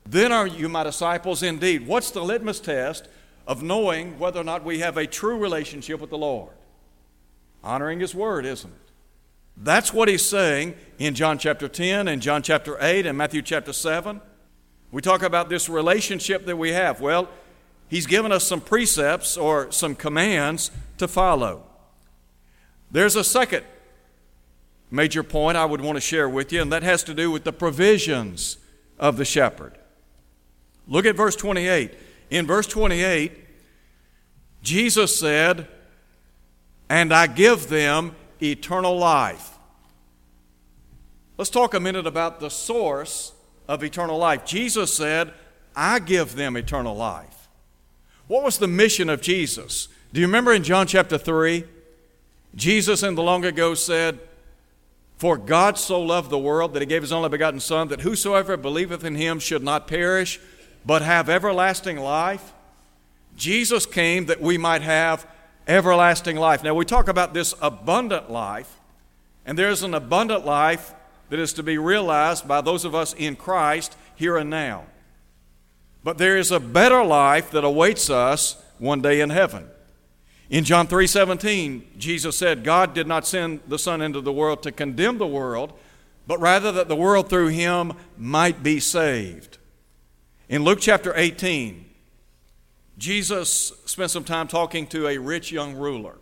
then 0.05 0.33
are 0.33 0.45
you 0.45 0.67
my 0.67 0.83
disciples 0.83 1.41
indeed. 1.41 1.87
What's 1.87 2.11
the 2.11 2.21
litmus 2.21 2.59
test 2.59 3.07
of 3.47 3.63
knowing 3.63 4.19
whether 4.19 4.41
or 4.41 4.43
not 4.43 4.65
we 4.65 4.79
have 4.79 4.97
a 4.97 5.07
true 5.07 5.37
relationship 5.37 6.01
with 6.01 6.09
the 6.09 6.17
Lord? 6.17 6.51
Honoring 7.63 7.99
His 7.99 8.15
Word, 8.15 8.45
isn't 8.45 8.69
it? 8.69 8.91
That's 9.57 9.93
what 9.93 10.07
He's 10.07 10.25
saying 10.25 10.75
in 10.99 11.15
John 11.15 11.37
chapter 11.37 11.67
10 11.67 12.07
and 12.07 12.21
John 12.21 12.43
chapter 12.43 12.77
8 12.79 13.05
and 13.05 13.17
Matthew 13.17 13.41
chapter 13.41 13.73
7. 13.73 14.21
We 14.91 15.01
talk 15.01 15.21
about 15.23 15.49
this 15.49 15.67
relationship 15.67 16.45
that 16.45 16.57
we 16.57 16.71
have. 16.71 17.01
Well, 17.01 17.27
He's 17.89 18.05
given 18.05 18.31
us 18.31 18.45
some 18.45 18.61
precepts 18.61 19.37
or 19.37 19.71
some 19.71 19.95
commands 19.95 20.71
to 20.97 21.07
follow. 21.07 21.63
There's 22.91 23.15
a 23.15 23.23
second 23.23 23.65
major 24.91 25.23
point 25.23 25.57
I 25.57 25.65
would 25.65 25.81
want 25.81 25.95
to 25.95 26.01
share 26.01 26.29
with 26.29 26.51
you, 26.51 26.61
and 26.61 26.71
that 26.71 26.83
has 26.83 27.03
to 27.03 27.13
do 27.13 27.31
with 27.31 27.43
the 27.43 27.53
provisions 27.53 28.57
of 28.99 29.17
the 29.17 29.25
shepherd. 29.25 29.77
Look 30.87 31.05
at 31.05 31.15
verse 31.15 31.35
28. 31.35 31.93
In 32.29 32.45
verse 32.45 32.67
28, 32.67 33.31
Jesus 34.61 35.17
said, 35.17 35.67
and 36.89 37.13
I 37.13 37.27
give 37.27 37.69
them 37.69 38.15
eternal 38.41 38.97
life. 38.97 39.57
Let's 41.37 41.49
talk 41.49 41.73
a 41.73 41.79
minute 41.79 42.07
about 42.07 42.39
the 42.39 42.49
source 42.49 43.33
of 43.67 43.83
eternal 43.83 44.17
life. 44.17 44.45
Jesus 44.45 44.93
said, 44.93 45.33
I 45.75 45.99
give 45.99 46.35
them 46.35 46.55
eternal 46.57 46.95
life. 46.95 47.47
What 48.27 48.43
was 48.43 48.57
the 48.57 48.67
mission 48.67 49.09
of 49.09 49.21
Jesus? 49.21 49.87
Do 50.11 50.19
you 50.19 50.27
remember 50.27 50.53
in 50.53 50.63
John 50.63 50.87
chapter 50.87 51.17
3? 51.17 51.63
Jesus 52.55 53.03
in 53.03 53.15
the 53.15 53.23
long 53.23 53.45
ago 53.45 53.75
said, 53.75 54.19
For 55.17 55.37
God 55.37 55.77
so 55.77 56.01
loved 56.01 56.29
the 56.29 56.39
world 56.39 56.73
that 56.73 56.81
he 56.81 56.87
gave 56.87 57.03
his 57.03 57.11
only 57.11 57.29
begotten 57.29 57.59
Son, 57.59 57.89
that 57.89 58.01
whosoever 58.01 58.57
believeth 58.57 59.03
in 59.03 59.15
him 59.15 59.39
should 59.39 59.63
not 59.63 59.87
perish, 59.87 60.39
but 60.85 61.01
have 61.03 61.29
everlasting 61.29 61.97
life. 61.97 62.53
Jesus 63.35 63.85
came 63.85 64.25
that 64.25 64.41
we 64.41 64.57
might 64.57 64.81
have 64.81 65.27
everlasting 65.67 66.37
life. 66.37 66.63
Now, 66.63 66.73
we 66.73 66.85
talk 66.85 67.07
about 67.07 67.33
this 67.33 67.53
abundant 67.61 68.31
life, 68.31 68.79
and 69.45 69.57
there's 69.57 69.83
an 69.83 69.93
abundant 69.93 70.45
life 70.45 70.93
that 71.29 71.39
is 71.39 71.53
to 71.53 71.63
be 71.63 71.77
realized 71.77 72.47
by 72.47 72.61
those 72.61 72.85
of 72.85 72.95
us 72.95 73.13
in 73.13 73.35
Christ 73.35 73.95
here 74.15 74.37
and 74.37 74.49
now. 74.49 74.85
But 76.03 76.17
there 76.17 76.37
is 76.37 76.51
a 76.51 76.59
better 76.59 77.03
life 77.03 77.51
that 77.51 77.65
awaits 77.65 78.09
us 78.09 78.55
one 78.79 79.01
day 79.01 79.19
in 79.19 79.29
heaven. 79.29 79.67
In 80.49 80.63
John 80.63 80.87
3:17, 80.87 81.85
Jesus 81.97 82.37
said, 82.37 82.63
"God 82.63 82.93
did 82.93 83.07
not 83.07 83.27
send 83.27 83.59
the 83.67 83.77
Son 83.77 84.01
into 84.01 84.21
the 84.21 84.31
world 84.31 84.63
to 84.63 84.71
condemn 84.71 85.17
the 85.17 85.27
world, 85.27 85.73
but 86.25 86.39
rather 86.39 86.71
that 86.71 86.87
the 86.87 86.95
world 86.95 87.29
through 87.29 87.49
him 87.49 87.91
might 88.17 88.63
be 88.63 88.79
saved." 88.79 89.57
In 90.47 90.63
Luke 90.63 90.79
chapter 90.79 91.13
18, 91.17 91.86
Jesus 92.97 93.73
spent 93.85 94.11
some 94.11 94.23
time 94.23 94.47
talking 94.47 94.87
to 94.87 95.07
a 95.07 95.17
rich 95.17 95.51
young 95.51 95.75
ruler. 95.75 96.15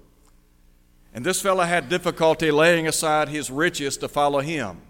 And 1.14 1.26
this 1.26 1.42
fellow 1.42 1.64
had 1.64 1.88
difficulty 1.88 2.52
laying 2.52 2.88
aside 2.88 3.30
his 3.30 3.50
riches 3.50 3.96
to 3.98 4.10
follow 4.10 4.42
him. 4.42 4.82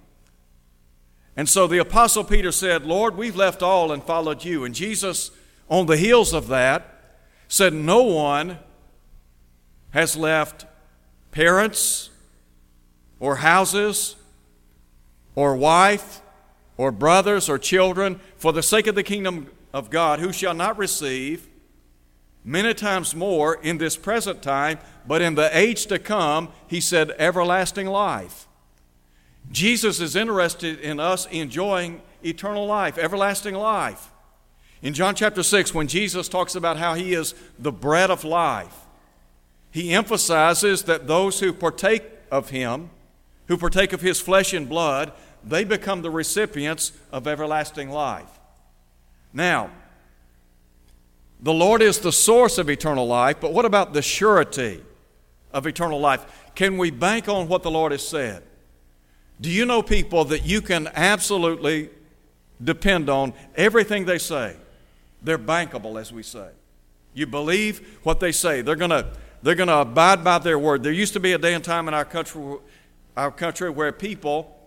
And 1.37 1.47
so 1.47 1.67
the 1.67 1.77
Apostle 1.77 2.23
Peter 2.23 2.51
said, 2.51 2.85
Lord, 2.85 3.15
we've 3.15 3.35
left 3.35 3.61
all 3.61 3.91
and 3.91 4.01
followed 4.01 4.43
you. 4.43 4.63
And 4.63 4.73
Jesus, 4.73 5.29
on 5.69 5.85
the 5.85 5.97
heels 5.97 6.33
of 6.33 6.47
that, 6.47 7.19
said, 7.47 7.73
No 7.73 8.01
one 8.03 8.57
has 9.91 10.17
left 10.17 10.65
parents 11.31 12.09
or 13.19 13.37
houses 13.37 14.15
or 15.35 15.55
wife 15.55 16.21
or 16.77 16.91
brothers 16.91 17.49
or 17.49 17.59
children 17.59 18.19
for 18.37 18.51
the 18.51 18.63
sake 18.63 18.87
of 18.87 18.95
the 18.95 19.03
kingdom 19.03 19.51
of 19.73 19.89
God 19.89 20.19
who 20.19 20.33
shall 20.33 20.53
not 20.53 20.77
receive 20.77 21.47
many 22.45 22.73
times 22.75 23.15
more 23.15 23.55
in 23.55 23.79
this 23.79 23.97
present 23.97 24.41
time, 24.41 24.77
but 25.07 25.21
in 25.21 25.35
the 25.35 25.49
age 25.57 25.87
to 25.87 25.99
come, 25.99 26.49
he 26.67 26.79
said, 26.79 27.11
everlasting 27.17 27.87
life. 27.87 28.47
Jesus 29.51 29.99
is 29.99 30.15
interested 30.15 30.79
in 30.79 30.99
us 30.99 31.25
enjoying 31.27 32.01
eternal 32.23 32.65
life, 32.65 32.97
everlasting 32.97 33.55
life. 33.55 34.11
In 34.81 34.93
John 34.93 35.15
chapter 35.15 35.41
6, 35.41 35.73
when 35.73 35.87
Jesus 35.87 36.29
talks 36.29 36.55
about 36.55 36.77
how 36.77 36.93
he 36.93 37.13
is 37.13 37.33
the 37.57 37.71
bread 37.71 38.11
of 38.11 38.23
life, 38.23 38.75
he 39.71 39.91
emphasizes 39.93 40.83
that 40.83 41.07
those 41.07 41.39
who 41.39 41.51
partake 41.51 42.03
of 42.31 42.51
him, 42.51 42.91
who 43.47 43.57
partake 43.57 43.93
of 43.93 44.01
his 44.01 44.21
flesh 44.21 44.53
and 44.53 44.69
blood, 44.69 45.11
they 45.43 45.63
become 45.63 46.01
the 46.01 46.11
recipients 46.11 46.91
of 47.11 47.27
everlasting 47.27 47.89
life. 47.89 48.39
Now, 49.33 49.69
the 51.41 51.53
Lord 51.53 51.81
is 51.81 51.99
the 51.99 52.11
source 52.11 52.57
of 52.57 52.69
eternal 52.69 53.07
life, 53.07 53.37
but 53.39 53.53
what 53.53 53.65
about 53.65 53.93
the 53.93 54.01
surety 54.01 54.83
of 55.51 55.67
eternal 55.67 55.99
life? 55.99 56.25
Can 56.55 56.77
we 56.77 56.91
bank 56.91 57.27
on 57.27 57.47
what 57.47 57.63
the 57.63 57.71
Lord 57.71 57.91
has 57.91 58.07
said? 58.07 58.43
Do 59.39 59.49
you 59.49 59.65
know 59.65 59.81
people 59.81 60.25
that 60.25 60.45
you 60.45 60.61
can 60.61 60.89
absolutely 60.93 61.89
depend 62.63 63.09
on 63.09 63.33
everything 63.55 64.05
they 64.05 64.17
say? 64.17 64.55
They're 65.21 65.37
bankable, 65.37 65.99
as 65.99 66.13
we 66.13 66.23
say. 66.23 66.49
You 67.13 67.27
believe 67.27 67.99
what 68.03 68.19
they 68.19 68.31
say. 68.31 68.61
They're 68.61 68.75
going 68.75 68.91
to 68.91 69.07
they're 69.45 69.53
going 69.53 69.67
to 69.67 69.77
abide 69.77 70.23
by 70.23 70.39
their 70.39 70.57
word. 70.57 70.81
There 70.81 70.91
used 70.91 71.13
to 71.13 71.19
be 71.19 71.33
a 71.33 71.37
day 71.37 71.53
and 71.53 71.63
time 71.63 71.87
in 71.87 71.93
our 71.93 72.03
country, 72.03 72.57
our 73.15 73.29
country 73.29 73.69
where 73.69 73.91
people 73.91 74.57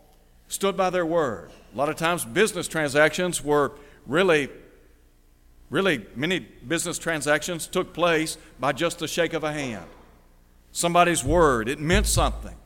stood 0.46 0.76
by 0.76 0.88
their 0.90 1.04
word. 1.04 1.50
A 1.74 1.76
lot 1.76 1.88
of 1.88 1.96
times, 1.96 2.24
business 2.24 2.68
transactions 2.68 3.42
were 3.42 3.72
really, 4.06 4.48
really, 5.70 6.06
many 6.14 6.40
business 6.40 6.98
transactions 6.98 7.66
took 7.66 7.92
place 7.92 8.38
by 8.58 8.72
just 8.72 9.02
a 9.02 9.08
shake 9.08 9.32
of 9.32 9.44
a 9.44 9.52
hand. 9.52 9.86
Somebody's 10.72 11.24
word, 11.24 11.68
it 11.68 11.78
meant 11.78 12.06
something. 12.06 12.56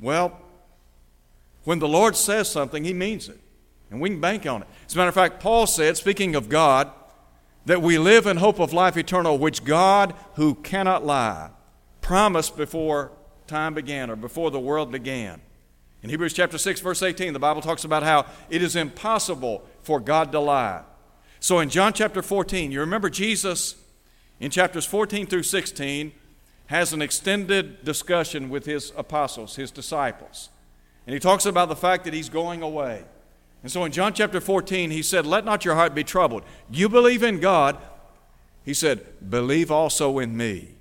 Well, 0.00 0.38
when 1.64 1.78
the 1.78 1.88
Lord 1.88 2.16
says 2.16 2.50
something, 2.50 2.84
He 2.84 2.92
means 2.92 3.28
it, 3.28 3.38
and 3.90 4.00
we 4.00 4.10
can 4.10 4.20
bank 4.20 4.46
on 4.46 4.62
it. 4.62 4.68
As 4.86 4.94
a 4.94 4.98
matter 4.98 5.08
of 5.08 5.14
fact, 5.14 5.40
Paul 5.40 5.66
said, 5.66 5.96
speaking 5.96 6.34
of 6.34 6.48
God, 6.48 6.90
that 7.66 7.82
we 7.82 7.98
live 7.98 8.26
in 8.26 8.38
hope 8.38 8.58
of 8.58 8.72
life 8.72 8.96
eternal, 8.96 9.38
which 9.38 9.64
God, 9.64 10.14
who 10.34 10.54
cannot 10.56 11.06
lie, 11.06 11.50
promised 12.00 12.56
before 12.56 13.12
time 13.46 13.74
began 13.74 14.10
or 14.10 14.16
before 14.16 14.50
the 14.50 14.58
world 14.58 14.90
began. 14.90 15.40
In 16.02 16.10
Hebrews 16.10 16.32
chapter 16.32 16.58
6, 16.58 16.80
verse 16.80 17.02
18, 17.02 17.32
the 17.32 17.38
Bible 17.38 17.62
talks 17.62 17.84
about 17.84 18.02
how 18.02 18.26
it 18.50 18.60
is 18.60 18.74
impossible 18.74 19.64
for 19.82 20.00
God 20.00 20.32
to 20.32 20.40
lie. 20.40 20.82
So 21.42 21.58
in 21.58 21.70
John 21.70 21.92
chapter 21.92 22.22
14, 22.22 22.70
you 22.70 22.78
remember 22.78 23.10
Jesus 23.10 23.74
in 24.38 24.52
chapters 24.52 24.86
14 24.86 25.26
through 25.26 25.42
16 25.42 26.12
has 26.66 26.92
an 26.92 27.02
extended 27.02 27.84
discussion 27.84 28.48
with 28.48 28.64
his 28.64 28.92
apostles, 28.96 29.56
his 29.56 29.72
disciples. 29.72 30.50
And 31.04 31.14
he 31.14 31.18
talks 31.18 31.44
about 31.44 31.68
the 31.68 31.74
fact 31.74 32.04
that 32.04 32.14
he's 32.14 32.28
going 32.28 32.62
away. 32.62 33.02
And 33.64 33.72
so 33.72 33.82
in 33.82 33.90
John 33.90 34.14
chapter 34.14 34.40
14, 34.40 34.92
he 34.92 35.02
said, 35.02 35.26
Let 35.26 35.44
not 35.44 35.64
your 35.64 35.74
heart 35.74 35.96
be 35.96 36.04
troubled. 36.04 36.44
You 36.70 36.88
believe 36.88 37.24
in 37.24 37.40
God. 37.40 37.76
He 38.64 38.72
said, 38.72 39.04
Believe 39.28 39.72
also 39.72 40.20
in 40.20 40.36
me. 40.36 40.76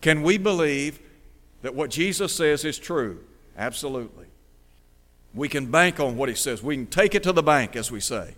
Can 0.00 0.24
we 0.24 0.38
believe 0.38 0.98
that 1.62 1.76
what 1.76 1.88
Jesus 1.88 2.34
says 2.34 2.64
is 2.64 2.80
true? 2.80 3.20
Absolutely. 3.56 4.26
We 5.32 5.48
can 5.48 5.70
bank 5.70 6.00
on 6.00 6.16
what 6.16 6.28
he 6.28 6.34
says. 6.34 6.64
We 6.64 6.74
can 6.74 6.86
take 6.88 7.14
it 7.14 7.22
to 7.22 7.32
the 7.32 7.44
bank, 7.44 7.76
as 7.76 7.92
we 7.92 8.00
say. 8.00 8.34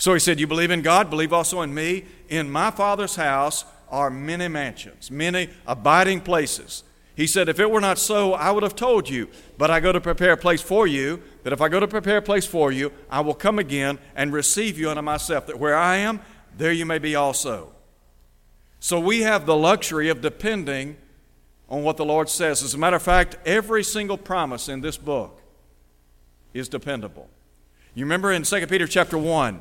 So 0.00 0.14
he 0.14 0.18
said, 0.18 0.40
You 0.40 0.46
believe 0.46 0.70
in 0.70 0.80
God, 0.80 1.10
believe 1.10 1.32
also 1.32 1.60
in 1.60 1.74
me. 1.74 2.06
In 2.30 2.50
my 2.50 2.70
Father's 2.70 3.16
house 3.16 3.66
are 3.90 4.10
many 4.10 4.48
mansions, 4.48 5.10
many 5.10 5.50
abiding 5.66 6.22
places. 6.22 6.84
He 7.14 7.26
said, 7.26 7.50
If 7.50 7.60
it 7.60 7.70
were 7.70 7.82
not 7.82 7.98
so, 7.98 8.32
I 8.32 8.50
would 8.50 8.62
have 8.62 8.74
told 8.74 9.10
you. 9.10 9.28
But 9.58 9.70
I 9.70 9.78
go 9.78 9.92
to 9.92 10.00
prepare 10.00 10.32
a 10.32 10.38
place 10.38 10.62
for 10.62 10.86
you, 10.86 11.22
that 11.42 11.52
if 11.52 11.60
I 11.60 11.68
go 11.68 11.78
to 11.80 11.86
prepare 11.86 12.16
a 12.16 12.22
place 12.22 12.46
for 12.46 12.72
you, 12.72 12.92
I 13.10 13.20
will 13.20 13.34
come 13.34 13.58
again 13.58 13.98
and 14.16 14.32
receive 14.32 14.78
you 14.78 14.88
unto 14.88 15.02
myself, 15.02 15.46
that 15.48 15.58
where 15.58 15.76
I 15.76 15.96
am, 15.96 16.20
there 16.56 16.72
you 16.72 16.86
may 16.86 16.98
be 16.98 17.14
also. 17.14 17.70
So 18.78 18.98
we 18.98 19.20
have 19.20 19.44
the 19.44 19.56
luxury 19.56 20.08
of 20.08 20.22
depending 20.22 20.96
on 21.68 21.82
what 21.82 21.98
the 21.98 22.06
Lord 22.06 22.30
says. 22.30 22.62
As 22.62 22.72
a 22.72 22.78
matter 22.78 22.96
of 22.96 23.02
fact, 23.02 23.36
every 23.44 23.84
single 23.84 24.16
promise 24.16 24.66
in 24.70 24.80
this 24.80 24.96
book 24.96 25.42
is 26.54 26.70
dependable. 26.70 27.28
You 27.94 28.06
remember 28.06 28.32
in 28.32 28.44
2 28.44 28.66
Peter 28.66 28.86
chapter 28.86 29.18
1, 29.18 29.60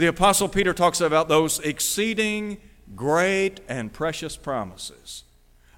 the 0.00 0.06
Apostle 0.06 0.48
Peter 0.48 0.72
talks 0.72 1.00
about 1.02 1.28
those 1.28 1.58
exceeding 1.60 2.56
great 2.96 3.60
and 3.68 3.92
precious 3.92 4.34
promises. 4.34 5.24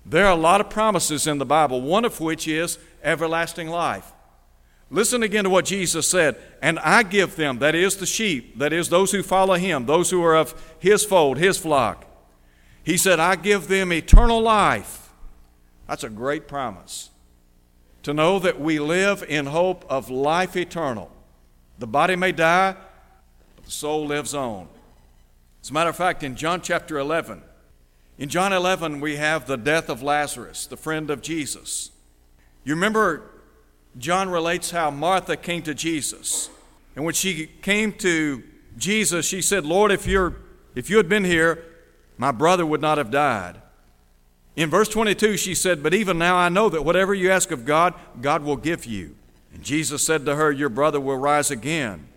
There 0.06 0.24
are 0.26 0.32
a 0.32 0.36
lot 0.36 0.60
of 0.60 0.70
promises 0.70 1.26
in 1.26 1.38
the 1.38 1.44
Bible, 1.44 1.80
one 1.80 2.04
of 2.04 2.20
which 2.20 2.46
is 2.46 2.78
everlasting 3.02 3.68
life. 3.68 4.12
Listen 4.90 5.24
again 5.24 5.44
to 5.44 5.50
what 5.50 5.64
Jesus 5.64 6.06
said, 6.06 6.36
and 6.60 6.78
I 6.78 7.02
give 7.02 7.34
them, 7.34 7.58
that 7.58 7.74
is 7.74 7.96
the 7.96 8.06
sheep, 8.06 8.58
that 8.58 8.72
is 8.72 8.88
those 8.88 9.10
who 9.10 9.24
follow 9.24 9.54
him, 9.54 9.86
those 9.86 10.10
who 10.10 10.22
are 10.22 10.36
of 10.36 10.54
his 10.78 11.04
fold, 11.04 11.38
his 11.38 11.58
flock. 11.58 12.06
He 12.84 12.96
said, 12.96 13.18
I 13.18 13.34
give 13.34 13.66
them 13.66 13.92
eternal 13.92 14.40
life. 14.40 15.12
That's 15.88 16.04
a 16.04 16.10
great 16.10 16.46
promise. 16.46 17.10
To 18.04 18.14
know 18.14 18.38
that 18.38 18.60
we 18.60 18.78
live 18.78 19.24
in 19.28 19.46
hope 19.46 19.84
of 19.88 20.10
life 20.10 20.56
eternal. 20.56 21.10
The 21.78 21.86
body 21.88 22.14
may 22.14 22.30
die, 22.32 22.76
the 23.64 23.70
soul 23.70 24.06
lives 24.06 24.34
on. 24.34 24.68
As 25.62 25.70
a 25.70 25.72
matter 25.72 25.90
of 25.90 25.96
fact, 25.96 26.22
in 26.22 26.36
John 26.36 26.60
chapter 26.60 26.98
11, 26.98 27.42
in 28.18 28.28
John 28.28 28.52
11, 28.52 29.00
we 29.00 29.16
have 29.16 29.46
the 29.46 29.56
death 29.56 29.88
of 29.88 30.02
Lazarus, 30.02 30.66
the 30.66 30.76
friend 30.76 31.10
of 31.10 31.22
Jesus. 31.22 31.90
You 32.64 32.74
remember, 32.74 33.22
John 33.98 34.28
relates 34.28 34.70
how 34.70 34.90
Martha 34.90 35.36
came 35.36 35.62
to 35.62 35.74
Jesus. 35.74 36.50
And 36.94 37.04
when 37.04 37.14
she 37.14 37.46
came 37.46 37.92
to 37.94 38.42
Jesus, 38.76 39.26
she 39.26 39.42
said, 39.42 39.64
Lord, 39.64 39.90
if, 39.92 40.06
you're, 40.06 40.36
if 40.74 40.90
you 40.90 40.96
had 40.96 41.08
been 41.08 41.24
here, 41.24 41.64
my 42.18 42.32
brother 42.32 42.66
would 42.66 42.80
not 42.80 42.98
have 42.98 43.10
died. 43.10 43.60
In 44.54 44.68
verse 44.68 44.88
22, 44.88 45.36
she 45.36 45.54
said, 45.54 45.82
But 45.82 45.94
even 45.94 46.18
now 46.18 46.36
I 46.36 46.48
know 46.48 46.68
that 46.68 46.84
whatever 46.84 47.14
you 47.14 47.30
ask 47.30 47.50
of 47.50 47.64
God, 47.64 47.94
God 48.20 48.42
will 48.42 48.56
give 48.56 48.84
you. 48.84 49.16
And 49.54 49.62
Jesus 49.62 50.04
said 50.04 50.26
to 50.26 50.36
her, 50.36 50.52
Your 50.52 50.68
brother 50.68 51.00
will 51.00 51.16
rise 51.16 51.50
again. 51.50 52.08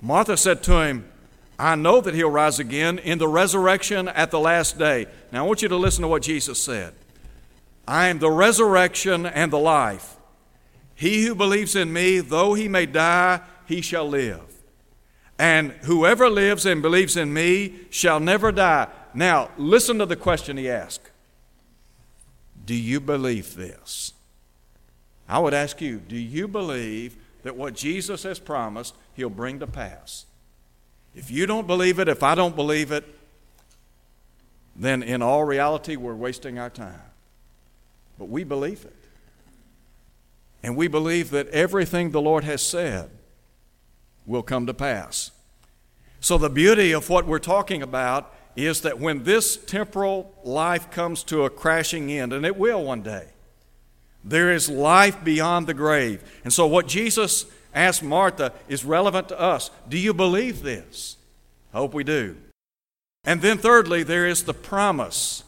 Martha 0.00 0.36
said 0.36 0.62
to 0.64 0.80
him, 0.80 1.10
I 1.58 1.74
know 1.74 2.00
that 2.00 2.14
he'll 2.14 2.30
rise 2.30 2.58
again 2.58 2.98
in 2.98 3.18
the 3.18 3.28
resurrection 3.28 4.08
at 4.08 4.30
the 4.30 4.40
last 4.40 4.78
day. 4.78 5.06
Now, 5.30 5.44
I 5.44 5.46
want 5.46 5.60
you 5.60 5.68
to 5.68 5.76
listen 5.76 6.02
to 6.02 6.08
what 6.08 6.22
Jesus 6.22 6.62
said 6.62 6.94
I 7.86 8.08
am 8.08 8.18
the 8.18 8.30
resurrection 8.30 9.26
and 9.26 9.52
the 9.52 9.58
life. 9.58 10.16
He 10.94 11.24
who 11.24 11.34
believes 11.34 11.76
in 11.76 11.92
me, 11.92 12.20
though 12.20 12.54
he 12.54 12.68
may 12.68 12.86
die, 12.86 13.40
he 13.66 13.80
shall 13.80 14.08
live. 14.08 14.42
And 15.38 15.72
whoever 15.82 16.28
lives 16.28 16.66
and 16.66 16.82
believes 16.82 17.16
in 17.16 17.32
me 17.32 17.74
shall 17.88 18.20
never 18.20 18.52
die. 18.52 18.88
Now, 19.14 19.50
listen 19.56 19.98
to 19.98 20.06
the 20.06 20.16
question 20.16 20.56
he 20.56 20.68
asked 20.68 21.10
Do 22.64 22.74
you 22.74 23.00
believe 23.00 23.54
this? 23.54 24.12
I 25.28 25.38
would 25.38 25.54
ask 25.54 25.80
you, 25.80 25.98
do 25.98 26.16
you 26.16 26.48
believe 26.48 27.16
that 27.42 27.56
what 27.56 27.74
Jesus 27.74 28.22
has 28.24 28.38
promised, 28.38 28.94
he'll 29.14 29.30
bring 29.30 29.58
to 29.60 29.66
pass? 29.66 30.26
If 31.14 31.30
you 31.30 31.46
don't 31.46 31.66
believe 31.66 31.98
it, 31.98 32.08
if 32.08 32.22
I 32.22 32.34
don't 32.34 32.54
believe 32.54 32.92
it, 32.92 33.04
then 34.76 35.02
in 35.02 35.22
all 35.22 35.44
reality, 35.44 35.96
we're 35.96 36.14
wasting 36.14 36.58
our 36.58 36.70
time. 36.70 37.02
But 38.18 38.28
we 38.28 38.44
believe 38.44 38.84
it. 38.84 38.96
And 40.62 40.76
we 40.76 40.88
believe 40.88 41.30
that 41.30 41.48
everything 41.48 42.10
the 42.10 42.20
Lord 42.20 42.44
has 42.44 42.62
said 42.62 43.10
will 44.26 44.42
come 44.42 44.66
to 44.66 44.74
pass. 44.74 45.30
So, 46.20 46.36
the 46.36 46.50
beauty 46.50 46.92
of 46.92 47.08
what 47.08 47.26
we're 47.26 47.38
talking 47.38 47.82
about 47.82 48.34
is 48.54 48.82
that 48.82 48.98
when 48.98 49.24
this 49.24 49.56
temporal 49.56 50.34
life 50.44 50.90
comes 50.90 51.22
to 51.24 51.44
a 51.44 51.50
crashing 51.50 52.12
end, 52.12 52.32
and 52.32 52.44
it 52.44 52.56
will 52.56 52.84
one 52.84 53.02
day, 53.02 53.28
there 54.24 54.52
is 54.52 54.68
life 54.68 55.22
beyond 55.24 55.66
the 55.66 55.74
grave. 55.74 56.22
And 56.44 56.52
so, 56.52 56.66
what 56.66 56.86
Jesus 56.86 57.46
asked 57.74 58.02
Martha 58.02 58.52
is 58.68 58.84
relevant 58.84 59.28
to 59.28 59.40
us. 59.40 59.70
Do 59.88 59.98
you 59.98 60.12
believe 60.12 60.62
this? 60.62 61.16
I 61.72 61.78
hope 61.78 61.94
we 61.94 62.04
do. 62.04 62.36
And 63.24 63.42
then, 63.42 63.58
thirdly, 63.58 64.02
there 64.02 64.26
is 64.26 64.44
the 64.44 64.54
promise 64.54 65.44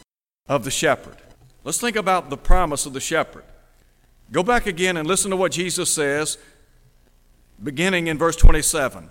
of 0.49 0.65
the 0.65 0.71
shepherd. 0.71 1.17
Let's 1.65 1.81
think 1.81 1.97
about 1.97 2.31
the 2.31 2.37
promise 2.37 2.87
of 2.87 2.93
the 2.93 3.01
shepherd. 3.01 3.45
Go 4.31 4.43
back 4.43 4.67
again 4.67 4.97
and 4.97 5.07
listen 5.07 5.31
to 5.31 5.37
what 5.37 5.53
Jesus 5.53 5.93
says, 5.93 6.39
beginning 7.63 8.07
in 8.07 8.19
verse 8.19 8.37
27. 8.37 9.09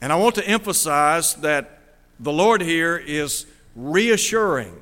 And 0.00 0.12
I 0.12 0.16
want 0.16 0.34
to 0.36 0.46
emphasize 0.46 1.34
that 1.36 1.80
the 2.20 2.32
Lord 2.32 2.62
here 2.62 2.96
is 2.96 3.46
reassuring 3.74 4.74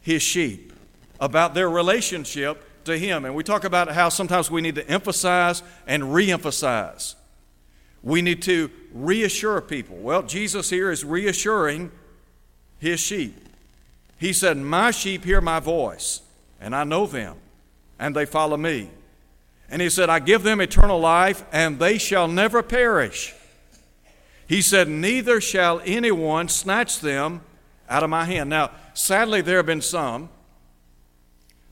his 0.00 0.22
sheep 0.22 0.72
about 1.20 1.54
their 1.54 1.68
relationship 1.68 2.62
to 2.84 2.96
him. 2.98 3.24
And 3.24 3.34
we 3.34 3.42
talk 3.42 3.64
about 3.64 3.92
how 3.92 4.08
sometimes 4.08 4.50
we 4.50 4.60
need 4.60 4.76
to 4.76 4.88
emphasize 4.88 5.62
and 5.86 6.14
re 6.14 6.30
emphasize. 6.30 7.16
We 8.02 8.22
need 8.22 8.42
to 8.42 8.70
reassure 8.92 9.60
people. 9.60 9.96
Well, 9.96 10.22
Jesus 10.22 10.70
here 10.70 10.90
is 10.90 11.04
reassuring 11.04 11.90
his 12.78 13.00
sheep. 13.00 13.36
He 14.18 14.32
said, 14.32 14.56
My 14.56 14.90
sheep 14.90 15.24
hear 15.24 15.40
my 15.40 15.60
voice, 15.60 16.22
and 16.60 16.74
I 16.74 16.84
know 16.84 17.06
them, 17.06 17.36
and 17.98 18.14
they 18.14 18.24
follow 18.24 18.56
me. 18.56 18.90
And 19.68 19.82
he 19.82 19.90
said, 19.90 20.08
I 20.08 20.20
give 20.20 20.42
them 20.42 20.60
eternal 20.60 21.00
life, 21.00 21.44
and 21.52 21.78
they 21.78 21.98
shall 21.98 22.28
never 22.28 22.62
perish. 22.62 23.34
He 24.46 24.62
said, 24.62 24.88
Neither 24.88 25.40
shall 25.40 25.82
anyone 25.84 26.48
snatch 26.48 27.00
them 27.00 27.40
out 27.88 28.04
of 28.04 28.10
my 28.10 28.24
hand. 28.24 28.48
Now, 28.48 28.70
sadly, 28.94 29.40
there 29.40 29.56
have 29.56 29.66
been 29.66 29.82
some 29.82 30.28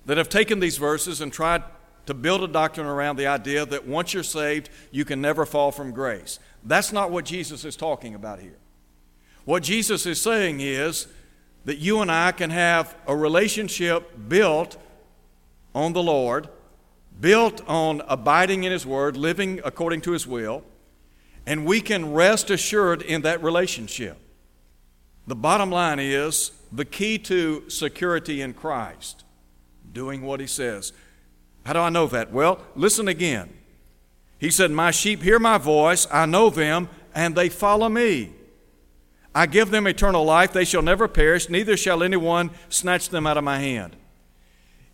that 0.06 0.18
have 0.18 0.28
taken 0.28 0.60
these 0.60 0.76
verses 0.76 1.20
and 1.20 1.32
tried 1.32 1.62
to 2.06 2.14
build 2.14 2.42
a 2.42 2.48
doctrine 2.48 2.86
around 2.86 3.16
the 3.16 3.26
idea 3.26 3.64
that 3.64 3.86
once 3.86 4.12
you're 4.12 4.22
saved, 4.22 4.68
you 4.90 5.04
can 5.04 5.20
never 5.20 5.46
fall 5.46 5.72
from 5.72 5.92
grace. 5.92 6.38
That's 6.62 6.92
not 6.92 7.10
what 7.10 7.24
Jesus 7.24 7.64
is 7.64 7.76
talking 7.76 8.14
about 8.14 8.40
here. 8.40 8.58
What 9.44 9.62
Jesus 9.62 10.06
is 10.06 10.20
saying 10.20 10.60
is 10.60 11.06
that 11.64 11.78
you 11.78 12.00
and 12.00 12.10
I 12.10 12.32
can 12.32 12.50
have 12.50 12.94
a 13.06 13.16
relationship 13.16 14.28
built 14.28 14.76
on 15.74 15.92
the 15.92 16.02
Lord, 16.02 16.48
built 17.20 17.66
on 17.66 18.02
abiding 18.06 18.64
in 18.64 18.72
His 18.72 18.86
Word, 18.86 19.16
living 19.16 19.60
according 19.64 20.02
to 20.02 20.12
His 20.12 20.26
will, 20.26 20.62
and 21.46 21.66
we 21.66 21.80
can 21.80 22.12
rest 22.12 22.50
assured 22.50 23.02
in 23.02 23.22
that 23.22 23.42
relationship. 23.42 24.18
The 25.26 25.34
bottom 25.34 25.70
line 25.70 26.00
is 26.00 26.52
the 26.70 26.84
key 26.84 27.18
to 27.18 27.68
security 27.68 28.40
in 28.40 28.52
Christ, 28.54 29.23
doing 29.94 30.22
what 30.22 30.40
He 30.40 30.46
says. 30.46 30.92
How 31.64 31.72
do 31.72 31.78
I 31.78 31.88
know 31.88 32.06
that? 32.08 32.32
Well, 32.32 32.60
listen 32.74 33.08
again. 33.08 33.50
He 34.38 34.50
said, 34.50 34.70
My 34.70 34.90
sheep 34.90 35.22
hear 35.22 35.38
my 35.38 35.56
voice, 35.56 36.06
I 36.12 36.26
know 36.26 36.50
them, 36.50 36.90
and 37.14 37.34
they 37.34 37.48
follow 37.48 37.88
me. 37.88 38.32
I 39.34 39.46
give 39.46 39.70
them 39.70 39.86
eternal 39.86 40.24
life, 40.24 40.52
they 40.52 40.64
shall 40.64 40.82
never 40.82 41.08
perish, 41.08 41.48
neither 41.48 41.76
shall 41.76 42.02
anyone 42.02 42.50
snatch 42.68 43.08
them 43.08 43.26
out 43.26 43.36
of 43.36 43.44
my 43.44 43.58
hand. 43.58 43.96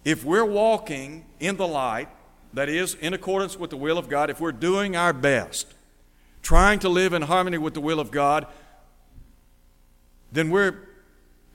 If 0.05 0.25
we're 0.25 0.45
walking 0.45 1.27
in 1.41 1.57
the 1.57 1.67
light, 1.67 2.09
that 2.53 2.69
is, 2.69 2.95
in 2.95 3.13
accordance 3.13 3.59
with 3.59 3.71
the 3.71 3.77
will 3.77 3.99
of 3.99 4.09
God, 4.09 4.31
if 4.31 4.41
we're 4.41 4.53
doing 4.53 4.97
our 4.97 5.13
best, 5.13 5.75
trying 6.43 6.79
to 6.81 6.89
live 6.89 7.13
in 7.13 7.23
harmony 7.23 7.59
with 7.59 7.75
the 7.75 7.81
will 7.81 8.01
of 8.01 8.11
God, 8.11 8.47
then 10.33 10.51
we're, 10.51 10.89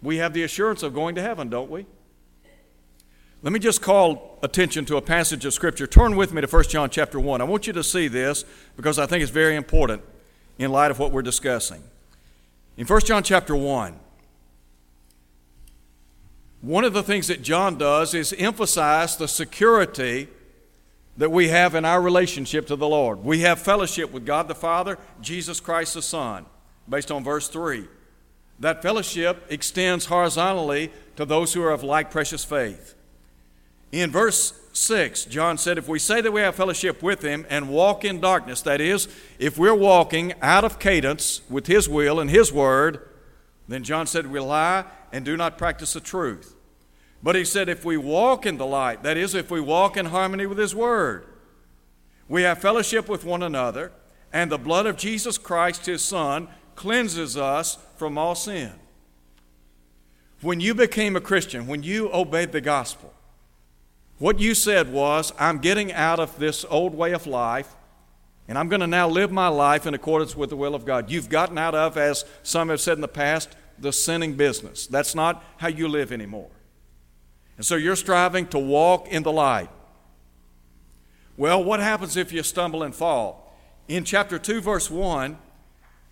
we 0.02 0.18
have 0.18 0.34
the 0.34 0.44
assurance 0.44 0.84
of 0.84 0.94
going 0.94 1.16
to 1.16 1.22
heaven, 1.22 1.50
don't 1.50 1.72
we? 1.72 1.86
Let 3.46 3.52
me 3.52 3.60
just 3.60 3.80
call 3.80 4.40
attention 4.42 4.86
to 4.86 4.98
a 4.98 5.02
passage 5.04 5.46
of 5.46 5.54
Scripture. 5.54 5.86
Turn 5.86 6.16
with 6.16 6.34
me 6.34 6.42
to 6.42 6.48
1 6.48 6.64
John 6.64 6.90
chapter 6.90 7.20
1. 7.20 7.42
I 7.42 7.44
want 7.44 7.68
you 7.68 7.74
to 7.74 7.84
see 7.84 8.08
this 8.08 8.44
because 8.76 8.98
I 8.98 9.06
think 9.06 9.22
it's 9.22 9.32
very 9.32 9.56
important 9.56 10.02
in 10.58 10.72
light 10.72 10.90
of 10.90 10.98
what 10.98 11.12
we're 11.12 11.22
discussing. 11.22 11.84
In 12.76 12.88
1 12.88 13.02
John 13.02 13.22
chapter 13.22 13.56
1, 13.56 14.00
one 16.62 16.84
of 16.84 16.94
the 16.94 17.04
things 17.04 17.28
that 17.28 17.44
John 17.44 17.78
does 17.78 18.16
is 18.16 18.34
emphasize 18.36 19.16
the 19.16 19.28
security 19.28 20.28
that 21.16 21.30
we 21.30 21.50
have 21.50 21.76
in 21.76 21.86
our 21.86 22.02
relationship 22.02 22.66
to 22.66 22.76
the 22.76 22.88
Lord. 22.88 23.24
We 23.24 23.42
have 23.42 23.60
fellowship 23.60 24.12
with 24.12 24.26
God 24.26 24.48
the 24.48 24.56
Father, 24.56 24.98
Jesus 25.22 25.60
Christ 25.60 25.94
the 25.94 26.02
Son, 26.02 26.48
based 26.90 27.12
on 27.12 27.24
verse 27.24 27.48
3. 27.48 27.86
That 28.60 28.82
fellowship 28.82 29.46
extends 29.52 30.08
horizontally 30.08 30.92
to 31.16 31.26
those 31.26 31.54
who 31.54 31.62
are 31.62 31.70
of 31.70 31.84
like 31.84 32.10
precious 32.10 32.44
faith. 32.44 32.96
In 33.96 34.12
verse 34.12 34.52
6, 34.74 35.24
John 35.24 35.58
said, 35.58 35.78
If 35.78 35.88
we 35.88 36.00
say 36.00 36.20
that 36.20 36.34
we 36.34 36.42
have 36.42 36.56
fellowship 36.56 37.02
with 37.02 37.22
Him 37.22 37.46
and 37.50 37.70
walk 37.70 38.04
in 38.04 38.20
darkness, 38.20 38.62
that 38.64 38.82
is, 38.82 39.08
if 39.40 39.58
we're 39.58 39.74
walking 39.74 40.34
out 40.42 40.66
of 40.66 40.80
cadence 40.80 41.40
with 41.50 41.68
His 41.68 41.88
will 41.88 42.20
and 42.20 42.30
His 42.30 42.52
word, 42.52 43.08
then 43.70 43.86
John 43.86 44.06
said, 44.06 44.28
We 44.28 44.42
lie 44.42 44.84
and 45.14 45.24
do 45.24 45.38
not 45.38 45.58
practice 45.58 45.94
the 45.94 46.02
truth. 46.02 46.58
But 47.24 47.36
he 47.36 47.46
said, 47.46 47.70
If 47.70 47.86
we 47.86 47.96
walk 47.96 48.46
in 48.46 48.58
the 48.58 48.66
light, 48.66 49.02
that 49.04 49.16
is, 49.16 49.34
if 49.34 49.50
we 49.50 49.62
walk 49.62 49.96
in 49.96 50.08
harmony 50.08 50.46
with 50.46 50.58
His 50.58 50.76
word, 50.76 51.26
we 52.28 52.42
have 52.42 52.60
fellowship 52.60 53.08
with 53.08 53.24
one 53.24 53.44
another, 53.44 53.94
and 54.34 54.52
the 54.52 54.58
blood 54.58 54.88
of 54.88 54.98
Jesus 54.98 55.38
Christ, 55.38 55.86
His 55.86 56.04
Son, 56.04 56.50
cleanses 56.76 57.38
us 57.38 57.78
from 57.96 58.18
all 58.18 58.36
sin. 58.36 58.74
When 60.42 60.60
you 60.60 60.76
became 60.76 61.16
a 61.16 61.22
Christian, 61.22 61.66
when 61.66 61.82
you 61.82 62.12
obeyed 62.12 62.52
the 62.52 62.60
gospel, 62.60 63.14
what 64.18 64.40
you 64.40 64.56
said 64.56 64.92
was, 64.92 65.34
I'm 65.38 65.60
getting 65.60 65.92
out 65.92 66.20
of 66.20 66.40
this 66.40 66.66
old 66.70 66.96
way 66.96 67.12
of 67.12 67.28
life, 67.28 67.76
and 68.48 68.58
I'm 68.58 68.70
going 68.70 68.80
to 68.80 68.88
now 68.88 69.10
live 69.10 69.32
my 69.32 69.48
life 69.48 69.86
in 69.86 69.94
accordance 69.94 70.36
with 70.36 70.50
the 70.50 70.56
will 70.56 70.76
of 70.76 70.86
God. 70.86 71.10
You've 71.10 71.30
gotten 71.30 71.58
out 71.58 71.76
of, 71.76 71.98
as 71.98 72.24
some 72.44 72.70
have 72.70 72.80
said 72.80 72.98
in 72.98 73.02
the 73.02 73.08
past, 73.08 73.56
the 73.78 73.92
sinning 73.92 74.36
business. 74.36 74.88
That's 74.88 75.16
not 75.16 75.44
how 75.58 75.68
you 75.68 75.88
live 75.88 76.12
anymore. 76.12 76.50
And 77.58 77.66
so 77.66 77.76
you're 77.76 77.96
striving 77.96 78.48
to 78.48 78.60
walk 78.60 79.08
in 79.08 79.24
the 79.24 79.32
light. 79.32 79.70
Well, 81.38 81.64
what 81.64 81.80
happens 81.80 82.16
if 82.16 82.32
you 82.32 82.44
stumble 82.44 82.84
and 82.84 82.96
fall? 82.96 83.54
In 83.88 84.04
chapter 84.04 84.40
2, 84.40 84.62
verse 84.62 84.90
1, 84.90 85.38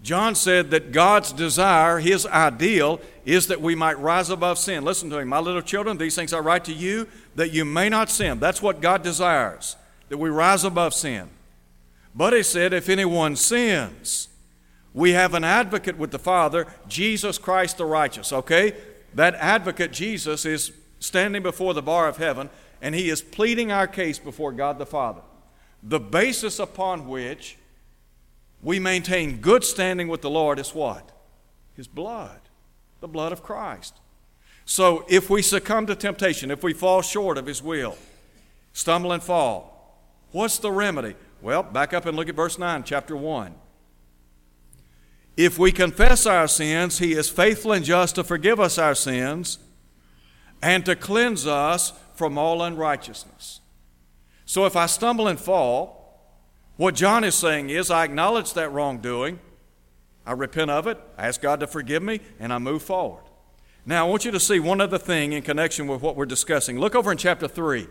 John 0.04 0.36
said 0.36 0.70
that 0.72 0.92
God's 0.92 1.32
desire, 1.32 2.00
his 2.00 2.26
ideal, 2.26 3.00
is 3.26 3.48
that 3.48 3.62
we 3.62 3.74
might 3.74 3.98
rise 3.98 4.30
above 4.30 4.60
sin. 4.60 4.84
Listen 4.84 5.10
to 5.10 5.18
him. 5.18 5.30
My 5.30 5.40
little 5.40 5.62
children, 5.62 5.98
these 5.98 6.14
things 6.14 6.34
I 6.34 6.40
write 6.40 6.66
to 6.66 6.74
you 6.74 7.08
that 7.36 7.54
you 7.54 7.64
may 7.64 7.88
not 7.88 8.10
sin. 8.10 8.38
That's 8.38 8.62
what 8.62 8.82
God 8.82 9.02
desires, 9.02 9.78
that 10.10 10.18
we 10.18 10.30
rise 10.30 10.66
above 10.66 10.94
sin. 10.94 11.30
But 12.14 12.34
he 12.34 12.44
said, 12.44 12.74
if 12.74 12.90
anyone 12.90 13.38
sins, 13.38 14.28
we 14.94 15.12
have 15.12 15.34
an 15.34 15.46
advocate 15.46 15.98
with 15.98 16.12
the 16.12 16.20
Father, 16.20 16.68
Jesus 16.88 17.38
Christ 17.38 17.78
the 17.78 17.86
righteous. 17.86 18.34
Okay? 18.34 18.76
That 19.14 19.36
advocate, 19.36 19.94
Jesus, 19.94 20.46
is 20.46 20.74
standing 21.00 21.42
before 21.42 21.74
the 21.74 21.82
bar 21.82 22.10
of 22.10 22.18
heaven, 22.18 22.50
and 22.82 22.94
he 22.94 23.10
is 23.10 23.22
pleading 23.22 23.72
our 23.72 23.88
case 23.88 24.20
before 24.20 24.52
God 24.52 24.80
the 24.80 24.86
Father. 24.86 25.22
The 25.82 26.00
basis 26.00 26.60
upon 26.60 27.08
which 27.08 27.58
we 28.64 28.80
maintain 28.80 29.38
good 29.38 29.64
standing 29.64 30.08
with 30.08 30.22
the 30.22 30.30
Lord 30.30 30.58
is 30.58 30.74
what? 30.74 31.12
His 31.76 31.88
blood, 31.88 32.40
the 33.02 33.08
blood 33.08 33.32
of 33.32 33.44
Christ. 33.44 34.00
So 34.66 35.06
if 35.10 35.30
we 35.30 35.42
succumb 35.42 35.86
to 35.88 35.96
temptation, 35.96 36.50
if 36.50 36.64
we 36.64 36.74
fall 36.74 37.02
short 37.02 37.38
of 37.38 37.46
His 37.46 37.62
will, 37.62 37.98
stumble 38.72 39.12
and 39.12 39.22
fall, 39.22 40.00
what's 40.32 40.58
the 40.58 40.72
remedy? 40.72 41.16
Well, 41.42 41.64
back 41.64 41.94
up 41.94 42.06
and 42.06 42.16
look 42.16 42.30
at 42.30 42.36
verse 42.36 42.58
9, 42.58 42.84
chapter 42.84 43.18
1. 43.18 43.54
If 45.36 45.60
we 45.60 45.72
confess 45.72 46.26
our 46.26 46.48
sins, 46.48 47.00
He 47.00 47.14
is 47.14 47.30
faithful 47.30 47.74
and 47.74 47.84
just 47.84 48.16
to 48.16 48.24
forgive 48.24 48.60
us 48.60 48.78
our 48.78 48.96
sins 48.96 49.60
and 50.62 50.86
to 50.86 50.96
cleanse 50.96 51.46
us 51.46 51.92
from 52.16 52.38
all 52.38 52.62
unrighteousness. 52.62 53.60
So 54.46 54.66
if 54.66 54.78
I 54.78 54.86
stumble 54.86 55.28
and 55.28 55.40
fall, 55.40 56.03
what 56.78 56.96
John 56.96 57.24
is 57.24 57.36
saying 57.36 57.70
is, 57.70 57.92
I 57.92 58.04
acknowledge 58.04 58.54
that 58.54 58.72
wrongdoing, 58.72 59.40
I 60.26 60.32
repent 60.32 60.72
of 60.72 60.88
it, 60.88 61.00
I 61.18 61.28
ask 61.28 61.42
God 61.42 61.60
to 61.60 61.68
forgive 61.68 62.02
me, 62.02 62.20
and 62.40 62.52
I 62.52 62.58
move 62.58 62.82
forward. 62.82 63.24
Now, 63.86 64.06
I 64.06 64.10
want 64.10 64.24
you 64.24 64.32
to 64.32 64.40
see 64.40 64.60
one 64.60 64.80
other 64.80 64.98
thing 64.98 65.34
in 65.34 65.44
connection 65.44 65.88
with 65.88 66.02
what 66.02 66.16
we're 66.16 66.26
discussing. 66.26 66.80
Look 66.80 66.96
over 66.96 67.12
in 67.12 67.18
chapter 67.18 67.48
3. 67.48 67.88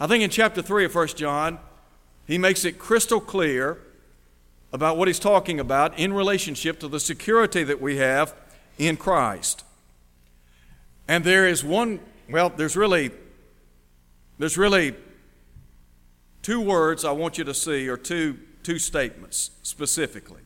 I 0.00 0.06
think 0.06 0.24
in 0.24 0.30
chapter 0.30 0.60
3 0.60 0.86
of 0.86 0.94
1 0.94 1.08
John, 1.08 1.58
he 2.26 2.36
makes 2.36 2.64
it 2.64 2.78
crystal 2.78 3.20
clear 3.20 3.78
about 4.72 4.96
what 4.96 5.08
he's 5.08 5.18
talking 5.18 5.60
about 5.60 5.98
in 5.98 6.12
relationship 6.12 6.80
to 6.80 6.88
the 6.88 7.00
security 7.00 7.62
that 7.64 7.80
we 7.80 7.96
have 7.98 8.34
in 8.78 8.96
Christ. 8.96 9.64
And 11.06 11.24
there 11.24 11.46
is 11.46 11.64
one, 11.64 12.00
well, 12.28 12.50
there's 12.50 12.76
really, 12.76 13.10
there's 14.38 14.56
really 14.56 14.94
two 16.42 16.60
words 16.60 17.04
I 17.04 17.12
want 17.12 17.38
you 17.38 17.44
to 17.44 17.54
see, 17.54 17.88
or 17.88 17.96
two, 17.96 18.38
two 18.62 18.78
statements 18.78 19.50
specifically. 19.62 20.42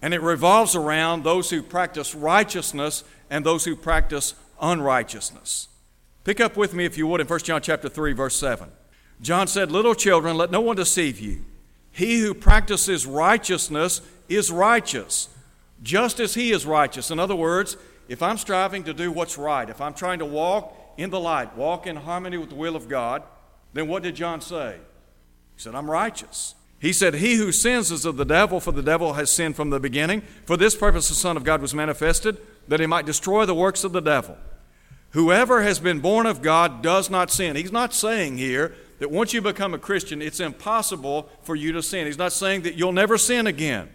And 0.00 0.12
it 0.12 0.20
revolves 0.20 0.74
around 0.74 1.22
those 1.22 1.50
who 1.50 1.62
practice 1.62 2.14
righteousness 2.14 3.04
and 3.30 3.46
those 3.46 3.64
who 3.64 3.76
practice 3.76 4.34
unrighteousness. 4.60 5.68
Pick 6.24 6.40
up 6.40 6.56
with 6.56 6.74
me, 6.74 6.84
if 6.84 6.98
you 6.98 7.06
would, 7.06 7.20
in 7.20 7.26
1 7.26 7.38
John 7.40 7.62
chapter 7.62 7.88
3, 7.88 8.12
verse 8.12 8.36
7. 8.36 8.70
John 9.20 9.46
said, 9.46 9.70
Little 9.70 9.94
children, 9.94 10.36
let 10.36 10.50
no 10.50 10.60
one 10.60 10.76
deceive 10.76 11.20
you. 11.20 11.44
He 11.92 12.20
who 12.20 12.34
practices 12.34 13.06
righteousness 13.06 14.00
is 14.28 14.50
righteous, 14.50 15.28
just 15.82 16.20
as 16.20 16.34
he 16.34 16.50
is 16.50 16.64
righteous. 16.64 17.10
In 17.10 17.18
other 17.18 17.36
words, 17.36 17.76
if 18.08 18.22
I'm 18.22 18.38
striving 18.38 18.84
to 18.84 18.94
do 18.94 19.12
what's 19.12 19.38
right, 19.38 19.68
if 19.68 19.80
I'm 19.80 19.94
trying 19.94 20.18
to 20.20 20.24
walk 20.24 20.76
in 20.96 21.10
the 21.10 21.20
light, 21.20 21.56
walk 21.56 21.86
in 21.86 21.96
harmony 21.96 22.38
with 22.38 22.50
the 22.50 22.54
will 22.54 22.76
of 22.76 22.88
God, 22.88 23.22
then 23.72 23.88
what 23.88 24.02
did 24.02 24.14
John 24.14 24.40
say? 24.40 24.76
He 25.56 25.62
said, 25.62 25.74
I'm 25.74 25.90
righteous. 25.90 26.54
He 26.78 26.92
said, 26.92 27.14
He 27.14 27.36
who 27.36 27.52
sins 27.52 27.92
is 27.92 28.04
of 28.04 28.16
the 28.16 28.24
devil, 28.24 28.58
for 28.58 28.72
the 28.72 28.82
devil 28.82 29.12
has 29.14 29.30
sinned 29.30 29.56
from 29.56 29.70
the 29.70 29.80
beginning. 29.80 30.22
For 30.46 30.56
this 30.56 30.74
purpose 30.74 31.08
the 31.08 31.14
Son 31.14 31.36
of 31.36 31.44
God 31.44 31.62
was 31.62 31.74
manifested, 31.74 32.38
that 32.68 32.80
he 32.80 32.86
might 32.86 33.06
destroy 33.06 33.46
the 33.46 33.54
works 33.54 33.84
of 33.84 33.92
the 33.92 34.00
devil. 34.00 34.36
Whoever 35.10 35.62
has 35.62 35.78
been 35.78 36.00
born 36.00 36.26
of 36.26 36.42
God 36.42 36.82
does 36.82 37.10
not 37.10 37.30
sin. 37.30 37.54
He's 37.54 37.72
not 37.72 37.92
saying 37.92 38.38
here 38.38 38.74
that 38.98 39.10
once 39.10 39.32
you 39.32 39.42
become 39.42 39.74
a 39.74 39.78
Christian, 39.78 40.22
it's 40.22 40.40
impossible 40.40 41.28
for 41.42 41.54
you 41.54 41.72
to 41.72 41.82
sin. 41.82 42.06
He's 42.06 42.18
not 42.18 42.32
saying 42.32 42.62
that 42.62 42.74
you'll 42.74 42.92
never 42.92 43.18
sin 43.18 43.46
again. 43.46 43.90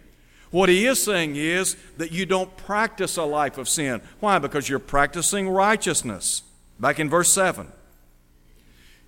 What 0.50 0.68
he 0.68 0.86
is 0.86 1.02
saying 1.02 1.36
is 1.36 1.76
that 1.98 2.12
you 2.12 2.24
don't 2.24 2.56
practice 2.56 3.16
a 3.16 3.24
life 3.24 3.58
of 3.58 3.68
sin. 3.68 4.00
Why? 4.20 4.38
Because 4.38 4.68
you're 4.68 4.78
practicing 4.78 5.48
righteousness. 5.48 6.42
Back 6.80 6.98
in 6.98 7.10
verse 7.10 7.30
7. 7.32 7.70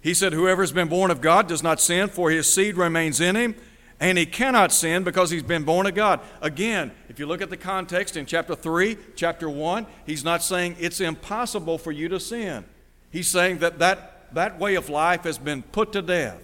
He 0.00 0.14
said, 0.14 0.32
Whoever 0.32 0.62
has 0.62 0.72
been 0.72 0.88
born 0.88 1.10
of 1.10 1.20
God 1.20 1.46
does 1.46 1.62
not 1.62 1.80
sin, 1.80 2.08
for 2.08 2.30
his 2.30 2.52
seed 2.52 2.76
remains 2.76 3.20
in 3.20 3.36
him, 3.36 3.54
and 3.98 4.16
he 4.16 4.24
cannot 4.24 4.72
sin 4.72 5.04
because 5.04 5.30
he's 5.30 5.42
been 5.42 5.64
born 5.64 5.86
of 5.86 5.94
God. 5.94 6.20
Again, 6.40 6.90
if 7.08 7.18
you 7.18 7.26
look 7.26 7.42
at 7.42 7.50
the 7.50 7.56
context 7.56 8.16
in 8.16 8.24
chapter 8.24 8.54
3, 8.54 8.96
chapter 9.14 9.50
1, 9.50 9.86
he's 10.06 10.24
not 10.24 10.42
saying 10.42 10.76
it's 10.78 11.00
impossible 11.00 11.76
for 11.76 11.92
you 11.92 12.08
to 12.08 12.18
sin. 12.18 12.64
He's 13.10 13.28
saying 13.28 13.58
that 13.58 13.78
that, 13.80 14.34
that 14.34 14.58
way 14.58 14.74
of 14.74 14.88
life 14.88 15.24
has 15.24 15.36
been 15.36 15.62
put 15.62 15.92
to 15.92 16.02
death, 16.02 16.40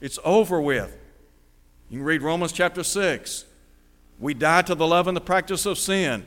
it's 0.00 0.18
over 0.24 0.60
with. 0.60 0.98
You 1.88 1.98
can 1.98 2.06
read 2.06 2.22
Romans 2.22 2.52
chapter 2.52 2.82
6. 2.82 3.44
We 4.18 4.34
die 4.34 4.62
to 4.62 4.74
the 4.74 4.86
love 4.86 5.06
and 5.06 5.16
the 5.16 5.20
practice 5.20 5.66
of 5.66 5.78
sin. 5.78 6.24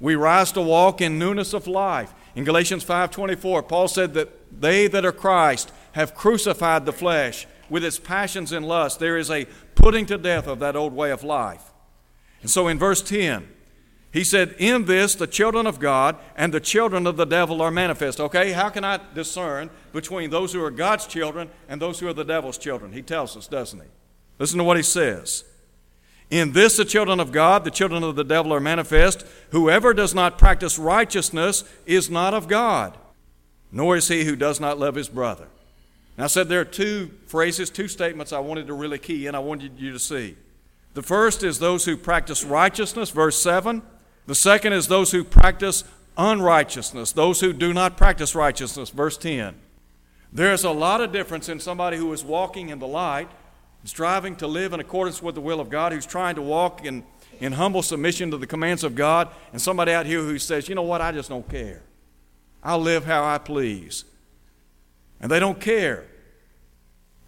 We 0.00 0.14
rise 0.14 0.52
to 0.52 0.62
walk 0.62 1.00
in 1.00 1.18
newness 1.18 1.52
of 1.52 1.66
life. 1.66 2.14
In 2.34 2.44
Galatians 2.44 2.84
5:24, 2.84 3.62
Paul 3.66 3.88
said 3.88 4.14
that 4.14 4.60
they 4.60 4.86
that 4.86 5.04
are 5.04 5.12
Christ 5.12 5.72
have 5.92 6.14
crucified 6.14 6.86
the 6.86 6.92
flesh 6.92 7.46
with 7.68 7.84
its 7.84 7.98
passions 7.98 8.52
and 8.52 8.66
lusts. 8.66 8.98
There 8.98 9.16
is 9.16 9.30
a 9.30 9.46
putting 9.74 10.06
to 10.06 10.18
death 10.18 10.46
of 10.46 10.58
that 10.60 10.76
old 10.76 10.92
way 10.92 11.10
of 11.10 11.22
life. 11.22 11.70
And 12.40 12.50
so 12.50 12.68
in 12.68 12.78
verse 12.78 13.02
10, 13.02 13.48
he 14.12 14.24
said, 14.24 14.54
In 14.58 14.86
this 14.86 15.14
the 15.14 15.26
children 15.26 15.66
of 15.66 15.78
God 15.78 16.16
and 16.36 16.52
the 16.52 16.60
children 16.60 17.06
of 17.06 17.16
the 17.16 17.26
devil 17.26 17.60
are 17.60 17.70
manifest. 17.70 18.20
Okay, 18.20 18.52
how 18.52 18.70
can 18.70 18.84
I 18.84 19.00
discern 19.14 19.70
between 19.92 20.30
those 20.30 20.52
who 20.52 20.64
are 20.64 20.70
God's 20.70 21.06
children 21.06 21.50
and 21.68 21.80
those 21.80 22.00
who 22.00 22.08
are 22.08 22.14
the 22.14 22.24
devil's 22.24 22.58
children? 22.58 22.92
He 22.92 23.02
tells 23.02 23.36
us, 23.36 23.46
doesn't 23.46 23.80
he? 23.80 23.88
Listen 24.38 24.58
to 24.58 24.64
what 24.64 24.76
he 24.76 24.82
says. 24.82 25.44
In 26.30 26.52
this 26.52 26.76
the 26.76 26.84
children 26.84 27.20
of 27.20 27.32
God, 27.32 27.64
the 27.64 27.70
children 27.70 28.02
of 28.02 28.16
the 28.16 28.24
devil 28.24 28.52
are 28.52 28.60
manifest. 28.60 29.24
Whoever 29.50 29.94
does 29.94 30.14
not 30.14 30.38
practice 30.38 30.78
righteousness 30.78 31.64
is 31.86 32.10
not 32.10 32.34
of 32.34 32.48
God, 32.48 32.96
nor 33.72 33.96
is 33.96 34.08
he 34.08 34.24
who 34.24 34.36
does 34.36 34.60
not 34.60 34.78
love 34.78 34.94
his 34.94 35.08
brother. 35.08 35.48
Now, 36.18 36.24
I 36.24 36.26
said 36.26 36.48
there 36.48 36.60
are 36.60 36.66
two 36.66 37.12
phrases, 37.26 37.70
two 37.70 37.88
statements 37.88 38.32
I 38.32 38.40
wanted 38.40 38.66
to 38.66 38.74
really 38.74 38.98
key 38.98 39.26
in, 39.26 39.34
I 39.34 39.38
wanted 39.38 39.78
you 39.78 39.92
to 39.92 39.98
see. 39.98 40.36
The 40.94 41.02
first 41.02 41.42
is 41.42 41.58
those 41.58 41.84
who 41.84 41.96
practice 41.96 42.44
righteousness, 42.44 43.10
verse 43.10 43.40
7. 43.40 43.82
The 44.26 44.34
second 44.34 44.72
is 44.72 44.88
those 44.88 45.12
who 45.12 45.24
practice 45.24 45.84
unrighteousness, 46.18 47.12
those 47.12 47.40
who 47.40 47.52
do 47.52 47.72
not 47.72 47.96
practice 47.96 48.34
righteousness, 48.34 48.90
verse 48.90 49.16
10. 49.16 49.54
There's 50.32 50.64
a 50.64 50.70
lot 50.70 51.00
of 51.00 51.12
difference 51.12 51.48
in 51.48 51.60
somebody 51.60 51.96
who 51.96 52.12
is 52.12 52.24
walking 52.24 52.68
in 52.68 52.80
the 52.80 52.86
light 52.86 53.30
striving 53.84 54.36
to 54.36 54.46
live 54.46 54.72
in 54.72 54.80
accordance 54.80 55.22
with 55.22 55.34
the 55.34 55.40
will 55.40 55.60
of 55.60 55.70
God, 55.70 55.92
who's 55.92 56.06
trying 56.06 56.34
to 56.34 56.42
walk 56.42 56.84
in, 56.84 57.04
in 57.40 57.52
humble 57.52 57.82
submission 57.82 58.30
to 58.30 58.36
the 58.36 58.46
commands 58.46 58.84
of 58.84 58.94
God, 58.94 59.28
and 59.52 59.60
somebody 59.60 59.92
out 59.92 60.06
here 60.06 60.20
who 60.20 60.38
says, 60.38 60.68
you 60.68 60.74
know 60.74 60.82
what, 60.82 61.00
I 61.00 61.12
just 61.12 61.28
don't 61.28 61.48
care. 61.48 61.82
I'll 62.62 62.80
live 62.80 63.04
how 63.04 63.24
I 63.24 63.38
please. 63.38 64.04
And 65.20 65.30
they 65.30 65.38
don't 65.38 65.60
care. 65.60 66.04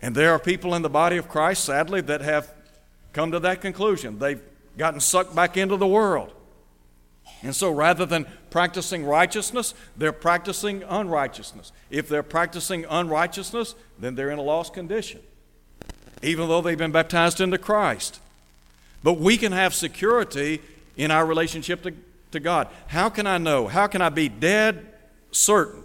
And 0.03 0.15
there 0.15 0.33
are 0.33 0.39
people 0.39 0.75
in 0.75 0.83
the 0.83 0.91
body 0.91 1.17
of 1.17 1.29
Christ, 1.29 1.65
sadly, 1.65 2.01
that 2.03 2.21
have 2.21 2.53
come 3.13 3.33
to 3.33 3.41
that 3.41 3.61
conclusion. 3.61 4.19
They've 4.19 4.41
gotten 4.79 5.01
sucked 5.01 5.35
back 5.35 5.57
into 5.57 5.77
the 5.77 5.87
world. 5.87 6.33
And 7.43 7.55
so 7.55 7.71
rather 7.71 8.07
than 8.07 8.27
practicing 8.51 9.05
righteousness, 9.05 9.75
they're 9.97 10.13
practicing 10.13 10.83
unrighteousness. 10.83 11.73
If 11.91 12.09
they're 12.09 12.23
practicing 12.23 12.85
unrighteousness, 12.89 13.75
then 13.99 14.15
they're 14.15 14.31
in 14.31 14.39
a 14.39 14.43
lost 14.43 14.73
condition 14.73 15.21
even 16.23 16.49
though 16.49 16.61
they've 16.61 16.79
been 16.79 16.93
baptized 16.93 17.41
into 17.41 17.59
Christ. 17.59 18.21
But 19.03 19.15
we 19.15 19.37
can 19.37 19.53
have 19.53 19.75
security 19.75 20.61
in 20.97 21.11
our 21.11 21.25
relationship 21.25 21.83
to, 21.83 21.95
to 22.33 22.41
God. 22.41 22.69
How 22.89 23.09
can 23.09 23.27
I 23.27 23.39
know? 23.39 23.69
How 23.69 23.87
can 23.87 24.03
I 24.03 24.11
be 24.11 24.29
dead 24.29 24.87
certain 25.31 25.83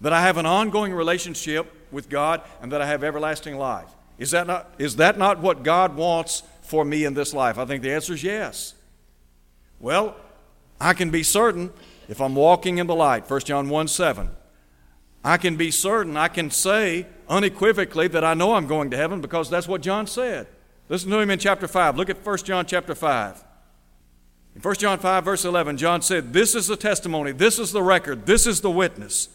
that 0.00 0.12
I 0.12 0.22
have 0.22 0.36
an 0.36 0.46
ongoing 0.46 0.92
relationship 0.92 1.72
with 1.90 2.08
God 2.08 2.42
and 2.60 2.70
that 2.72 2.82
I 2.82 2.86
have 2.86 3.02
everlasting 3.02 3.56
life? 3.56 3.88
Is 4.18 4.30
that 4.30 4.46
not, 4.46 4.72
is 4.78 4.96
that 4.96 5.18
not 5.18 5.40
what 5.40 5.62
God 5.62 5.96
wants 5.96 6.42
for 6.62 6.84
me 6.84 7.04
in 7.04 7.14
this 7.14 7.34
life? 7.34 7.58
I 7.58 7.64
think 7.64 7.82
the 7.82 7.92
answer 7.92 8.14
is 8.14 8.22
yes. 8.22 8.74
Well, 9.78 10.16
I 10.80 10.94
can 10.94 11.10
be 11.10 11.22
certain 11.22 11.72
if 12.08 12.20
I'm 12.20 12.34
walking 12.34 12.78
in 12.78 12.86
the 12.86 12.94
light, 12.94 13.28
1 13.28 13.40
John 13.40 13.68
1 13.68 13.88
7. 13.88 14.30
I 15.24 15.36
can 15.38 15.56
be 15.56 15.70
certain, 15.70 16.16
I 16.16 16.28
can 16.28 16.50
say 16.50 17.06
unequivocally 17.28 18.08
that 18.08 18.24
I 18.24 18.34
know 18.34 18.54
I'm 18.54 18.66
going 18.66 18.90
to 18.90 18.96
heaven 18.96 19.20
because 19.20 19.50
that's 19.50 19.66
what 19.66 19.80
John 19.80 20.06
said. 20.06 20.46
Listen 20.88 21.10
to 21.10 21.18
him 21.18 21.30
in 21.30 21.38
chapter 21.38 21.66
5. 21.66 21.96
Look 21.96 22.08
at 22.08 22.24
1 22.24 22.38
John 22.38 22.64
chapter 22.64 22.94
5. 22.94 23.44
In 24.54 24.62
1 24.62 24.74
John 24.76 24.98
5, 24.98 25.24
verse 25.24 25.44
11, 25.44 25.78
John 25.78 26.00
said, 26.00 26.32
This 26.32 26.54
is 26.54 26.68
the 26.68 26.76
testimony, 26.76 27.32
this 27.32 27.58
is 27.58 27.72
the 27.72 27.82
record, 27.82 28.24
this 28.24 28.46
is 28.46 28.60
the 28.60 28.70
witness 28.70 29.28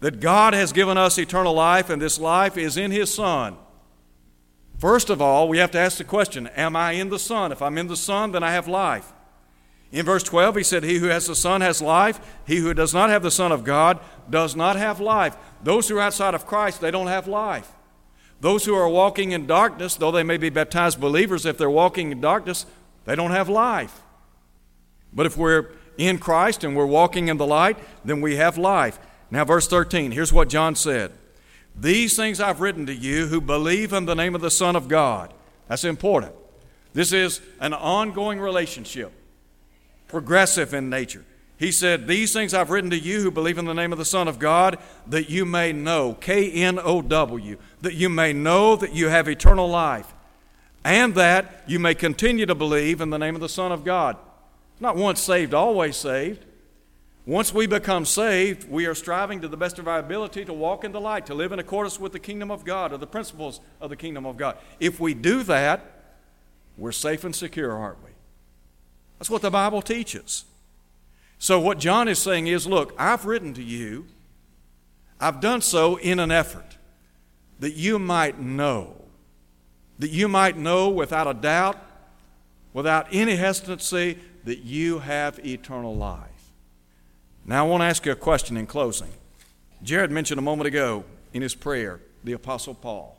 that 0.00 0.20
God 0.20 0.54
has 0.54 0.72
given 0.72 0.98
us 0.98 1.18
eternal 1.18 1.54
life, 1.54 1.90
and 1.90 2.00
this 2.00 2.18
life 2.18 2.56
is 2.56 2.76
in 2.76 2.90
His 2.90 3.12
Son. 3.12 3.56
First 4.78 5.08
of 5.08 5.22
all, 5.22 5.48
we 5.48 5.58
have 5.58 5.70
to 5.72 5.78
ask 5.78 5.98
the 5.98 6.04
question 6.04 6.48
Am 6.48 6.76
I 6.76 6.92
in 6.92 7.08
the 7.08 7.18
Son? 7.18 7.52
If 7.52 7.62
I'm 7.62 7.78
in 7.78 7.86
the 7.86 7.96
Son, 7.96 8.32
then 8.32 8.42
I 8.42 8.52
have 8.52 8.68
life. 8.68 9.12
In 9.92 10.04
verse 10.04 10.24
12, 10.24 10.56
he 10.56 10.62
said, 10.64 10.82
He 10.82 10.98
who 10.98 11.06
has 11.06 11.26
the 11.26 11.36
Son 11.36 11.60
has 11.60 11.80
life. 11.80 12.20
He 12.46 12.56
who 12.56 12.74
does 12.74 12.92
not 12.92 13.10
have 13.10 13.22
the 13.22 13.30
Son 13.30 13.52
of 13.52 13.62
God 13.64 14.00
does 14.28 14.56
not 14.56 14.76
have 14.76 15.00
life. 15.00 15.36
Those 15.62 15.88
who 15.88 15.98
are 15.98 16.02
outside 16.02 16.34
of 16.34 16.46
Christ, 16.46 16.80
they 16.80 16.90
don't 16.90 17.06
have 17.06 17.28
life. 17.28 17.70
Those 18.40 18.64
who 18.64 18.74
are 18.74 18.88
walking 18.88 19.30
in 19.30 19.46
darkness, 19.46 19.94
though 19.94 20.10
they 20.10 20.24
may 20.24 20.36
be 20.36 20.50
baptized 20.50 21.00
believers, 21.00 21.46
if 21.46 21.56
they're 21.56 21.70
walking 21.70 22.10
in 22.10 22.20
darkness, 22.20 22.66
they 23.04 23.14
don't 23.14 23.30
have 23.30 23.48
life. 23.48 24.02
But 25.12 25.26
if 25.26 25.36
we're 25.36 25.70
in 25.96 26.18
Christ 26.18 26.64
and 26.64 26.76
we're 26.76 26.86
walking 26.86 27.28
in 27.28 27.36
the 27.36 27.46
light, 27.46 27.78
then 28.04 28.20
we 28.20 28.36
have 28.36 28.58
life. 28.58 28.98
Now, 29.34 29.44
verse 29.44 29.66
13, 29.66 30.12
here's 30.12 30.32
what 30.32 30.48
John 30.48 30.76
said 30.76 31.10
These 31.74 32.14
things 32.14 32.38
I've 32.38 32.60
written 32.60 32.86
to 32.86 32.94
you 32.94 33.26
who 33.26 33.40
believe 33.40 33.92
in 33.92 34.04
the 34.04 34.14
name 34.14 34.36
of 34.36 34.40
the 34.40 34.50
Son 34.50 34.76
of 34.76 34.86
God. 34.86 35.34
That's 35.66 35.82
important. 35.82 36.32
This 36.92 37.12
is 37.12 37.40
an 37.58 37.74
ongoing 37.74 38.38
relationship 38.38 39.12
progressive 40.06 40.72
in 40.72 40.88
nature. 40.88 41.24
He 41.58 41.72
said, 41.72 42.06
These 42.06 42.32
things 42.32 42.54
I've 42.54 42.70
written 42.70 42.90
to 42.90 42.98
you 42.98 43.22
who 43.22 43.32
believe 43.32 43.58
in 43.58 43.64
the 43.64 43.74
name 43.74 43.90
of 43.90 43.98
the 43.98 44.04
Son 44.04 44.28
of 44.28 44.38
God, 44.38 44.78
that 45.08 45.28
you 45.28 45.44
may 45.44 45.72
know, 45.72 46.14
K 46.14 46.52
N 46.52 46.78
O 46.78 47.02
W, 47.02 47.58
that 47.80 47.94
you 47.94 48.08
may 48.08 48.32
know 48.32 48.76
that 48.76 48.94
you 48.94 49.08
have 49.08 49.26
eternal 49.26 49.68
life, 49.68 50.14
and 50.84 51.12
that 51.16 51.64
you 51.66 51.80
may 51.80 51.96
continue 51.96 52.46
to 52.46 52.54
believe 52.54 53.00
in 53.00 53.10
the 53.10 53.18
name 53.18 53.34
of 53.34 53.40
the 53.40 53.48
Son 53.48 53.72
of 53.72 53.84
God. 53.84 54.16
Not 54.78 54.94
once 54.94 55.20
saved, 55.20 55.54
always 55.54 55.96
saved. 55.96 56.44
Once 57.26 57.54
we 57.54 57.66
become 57.66 58.04
saved, 58.04 58.68
we 58.68 58.84
are 58.84 58.94
striving 58.94 59.40
to 59.40 59.48
the 59.48 59.56
best 59.56 59.78
of 59.78 59.88
our 59.88 59.98
ability 59.98 60.44
to 60.44 60.52
walk 60.52 60.84
in 60.84 60.92
the 60.92 61.00
light, 61.00 61.24
to 61.24 61.34
live 61.34 61.52
in 61.52 61.58
accordance 61.58 61.98
with 61.98 62.12
the 62.12 62.18
kingdom 62.18 62.50
of 62.50 62.64
God 62.64 62.92
or 62.92 62.98
the 62.98 63.06
principles 63.06 63.60
of 63.80 63.88
the 63.88 63.96
kingdom 63.96 64.26
of 64.26 64.36
God. 64.36 64.58
If 64.78 65.00
we 65.00 65.14
do 65.14 65.42
that, 65.44 65.90
we're 66.76 66.92
safe 66.92 67.24
and 67.24 67.34
secure, 67.34 67.72
aren't 67.72 68.02
we? 68.04 68.10
That's 69.18 69.30
what 69.30 69.40
the 69.40 69.50
Bible 69.50 69.80
teaches. 69.80 70.44
So, 71.38 71.58
what 71.58 71.78
John 71.78 72.08
is 72.08 72.18
saying 72.18 72.46
is 72.46 72.66
look, 72.66 72.94
I've 72.98 73.24
written 73.24 73.54
to 73.54 73.62
you, 73.62 74.06
I've 75.18 75.40
done 75.40 75.62
so 75.62 75.96
in 75.96 76.18
an 76.18 76.30
effort 76.30 76.76
that 77.60 77.74
you 77.74 77.98
might 77.98 78.38
know, 78.38 78.96
that 79.98 80.10
you 80.10 80.28
might 80.28 80.58
know 80.58 80.90
without 80.90 81.26
a 81.26 81.34
doubt, 81.34 81.78
without 82.74 83.06
any 83.12 83.36
hesitancy, 83.36 84.18
that 84.44 84.58
you 84.58 84.98
have 84.98 85.38
eternal 85.46 85.96
life. 85.96 86.33
Now, 87.46 87.64
I 87.64 87.68
want 87.68 87.82
to 87.82 87.86
ask 87.86 88.06
you 88.06 88.12
a 88.12 88.16
question 88.16 88.56
in 88.56 88.66
closing. 88.66 89.10
Jared 89.82 90.10
mentioned 90.10 90.38
a 90.38 90.42
moment 90.42 90.66
ago 90.66 91.04
in 91.32 91.42
his 91.42 91.54
prayer 91.54 92.00
the 92.22 92.32
Apostle 92.32 92.74
Paul. 92.74 93.18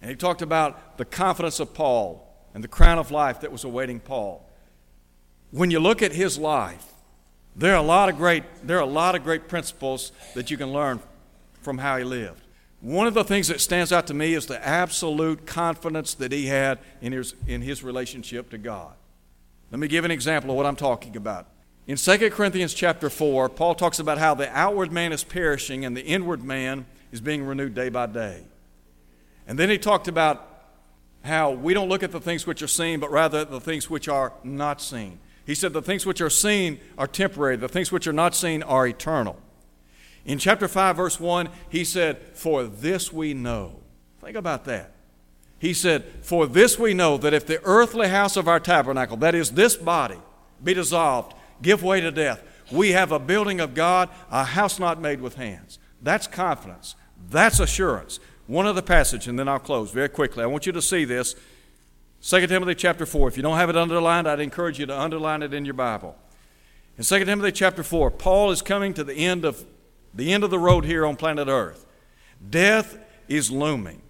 And 0.00 0.10
he 0.10 0.16
talked 0.16 0.42
about 0.42 0.98
the 0.98 1.04
confidence 1.04 1.60
of 1.60 1.72
Paul 1.72 2.28
and 2.52 2.64
the 2.64 2.68
crown 2.68 2.98
of 2.98 3.12
life 3.12 3.40
that 3.40 3.52
was 3.52 3.64
awaiting 3.64 4.00
Paul. 4.00 4.48
when 5.52 5.70
you 5.70 5.78
look 5.78 6.02
at 6.02 6.12
his 6.12 6.38
life, 6.38 6.86
there 7.54 7.74
are 7.74 7.78
a 7.78 7.86
lot 7.86 8.08
of 8.08 8.16
great, 8.16 8.42
there 8.66 8.78
are 8.78 8.82
a 8.82 8.86
lot 8.86 9.14
of 9.14 9.22
great 9.22 9.46
principles 9.46 10.10
that 10.34 10.50
you 10.50 10.56
can 10.56 10.72
learn 10.72 10.98
from 11.60 11.78
how 11.78 11.98
he 11.98 12.04
lived. 12.04 12.42
One 12.80 13.06
of 13.06 13.14
the 13.14 13.22
things 13.22 13.48
that 13.48 13.60
stands 13.60 13.92
out 13.92 14.06
to 14.08 14.14
me 14.14 14.34
is 14.34 14.46
the 14.46 14.66
absolute 14.66 15.46
confidence 15.46 16.14
that 16.14 16.32
he 16.32 16.46
had 16.46 16.78
in 17.00 17.12
his, 17.12 17.34
in 17.46 17.60
his 17.60 17.84
relationship 17.84 18.50
to 18.50 18.58
God. 18.58 18.94
Let 19.70 19.78
me 19.78 19.88
give 19.88 20.04
an 20.04 20.10
example 20.10 20.50
of 20.50 20.56
what 20.56 20.66
I'm 20.66 20.74
talking 20.74 21.16
about. 21.16 21.46
In 21.86 21.96
2 21.96 22.30
Corinthians 22.30 22.74
chapter 22.74 23.10
4, 23.10 23.48
Paul 23.48 23.74
talks 23.74 23.98
about 23.98 24.18
how 24.18 24.34
the 24.34 24.48
outward 24.56 24.92
man 24.92 25.12
is 25.12 25.24
perishing 25.24 25.84
and 25.84 25.96
the 25.96 26.04
inward 26.04 26.44
man 26.44 26.86
is 27.10 27.20
being 27.20 27.44
renewed 27.44 27.74
day 27.74 27.88
by 27.88 28.06
day. 28.06 28.44
And 29.48 29.58
then 29.58 29.68
he 29.68 29.78
talked 29.78 30.06
about 30.06 30.48
how 31.24 31.50
we 31.50 31.74
don't 31.74 31.88
look 31.88 32.04
at 32.04 32.12
the 32.12 32.20
things 32.20 32.46
which 32.46 32.62
are 32.62 32.68
seen, 32.68 33.00
but 33.00 33.10
rather 33.10 33.44
the 33.44 33.60
things 33.60 33.90
which 33.90 34.08
are 34.08 34.32
not 34.44 34.80
seen. 34.80 35.18
He 35.44 35.56
said 35.56 35.72
the 35.72 35.82
things 35.82 36.06
which 36.06 36.20
are 36.20 36.30
seen 36.30 36.78
are 36.96 37.08
temporary, 37.08 37.56
the 37.56 37.68
things 37.68 37.90
which 37.90 38.06
are 38.06 38.12
not 38.12 38.36
seen 38.36 38.62
are 38.62 38.86
eternal. 38.86 39.40
In 40.24 40.38
chapter 40.38 40.68
5, 40.68 40.96
verse 40.96 41.18
1, 41.18 41.48
he 41.68 41.84
said, 41.84 42.18
For 42.34 42.62
this 42.62 43.12
we 43.12 43.34
know. 43.34 43.80
Think 44.20 44.36
about 44.36 44.64
that. 44.66 44.92
He 45.58 45.74
said, 45.74 46.04
For 46.22 46.46
this 46.46 46.78
we 46.78 46.94
know 46.94 47.18
that 47.18 47.34
if 47.34 47.44
the 47.44 47.60
earthly 47.64 48.08
house 48.08 48.36
of 48.36 48.46
our 48.46 48.60
tabernacle, 48.60 49.16
that 49.18 49.34
is 49.34 49.52
this 49.52 49.74
body, 49.74 50.18
be 50.62 50.74
dissolved, 50.74 51.34
give 51.62 51.82
way 51.82 52.00
to 52.00 52.10
death, 52.10 52.42
we 52.70 52.92
have 52.92 53.12
a 53.12 53.18
building 53.18 53.60
of 53.60 53.74
God, 53.74 54.08
a 54.30 54.44
house 54.44 54.78
not 54.78 55.00
made 55.00 55.20
with 55.20 55.36
hands. 55.36 55.78
That's 56.02 56.26
confidence. 56.26 56.96
That's 57.30 57.60
assurance. 57.60 58.18
One 58.46 58.66
other 58.66 58.82
passage, 58.82 59.28
and 59.28 59.38
then 59.38 59.48
I'll 59.48 59.58
close 59.58 59.90
very 59.92 60.08
quickly. 60.08 60.42
I 60.42 60.46
want 60.46 60.66
you 60.66 60.72
to 60.72 60.82
see 60.82 61.04
this. 61.04 61.36
2 62.22 62.46
Timothy 62.46 62.74
chapter 62.74 63.06
4. 63.06 63.28
If 63.28 63.36
you 63.36 63.42
don't 63.42 63.56
have 63.56 63.70
it 63.70 63.76
underlined, 63.76 64.28
I'd 64.28 64.40
encourage 64.40 64.78
you 64.78 64.86
to 64.86 64.98
underline 64.98 65.42
it 65.42 65.54
in 65.54 65.64
your 65.64 65.74
Bible. 65.74 66.16
In 66.98 67.04
2 67.04 67.24
Timothy 67.24 67.52
chapter 67.52 67.82
4, 67.82 68.10
Paul 68.10 68.50
is 68.50 68.62
coming 68.62 68.94
to 68.94 69.04
the 69.04 69.14
end 69.14 69.44
of 69.44 69.64
the 70.14 70.32
end 70.32 70.44
of 70.44 70.50
the 70.50 70.58
road 70.58 70.84
here 70.84 71.06
on 71.06 71.16
planet 71.16 71.48
Earth. 71.48 71.86
Death 72.50 72.98
is 73.28 73.50
looming. 73.50 74.02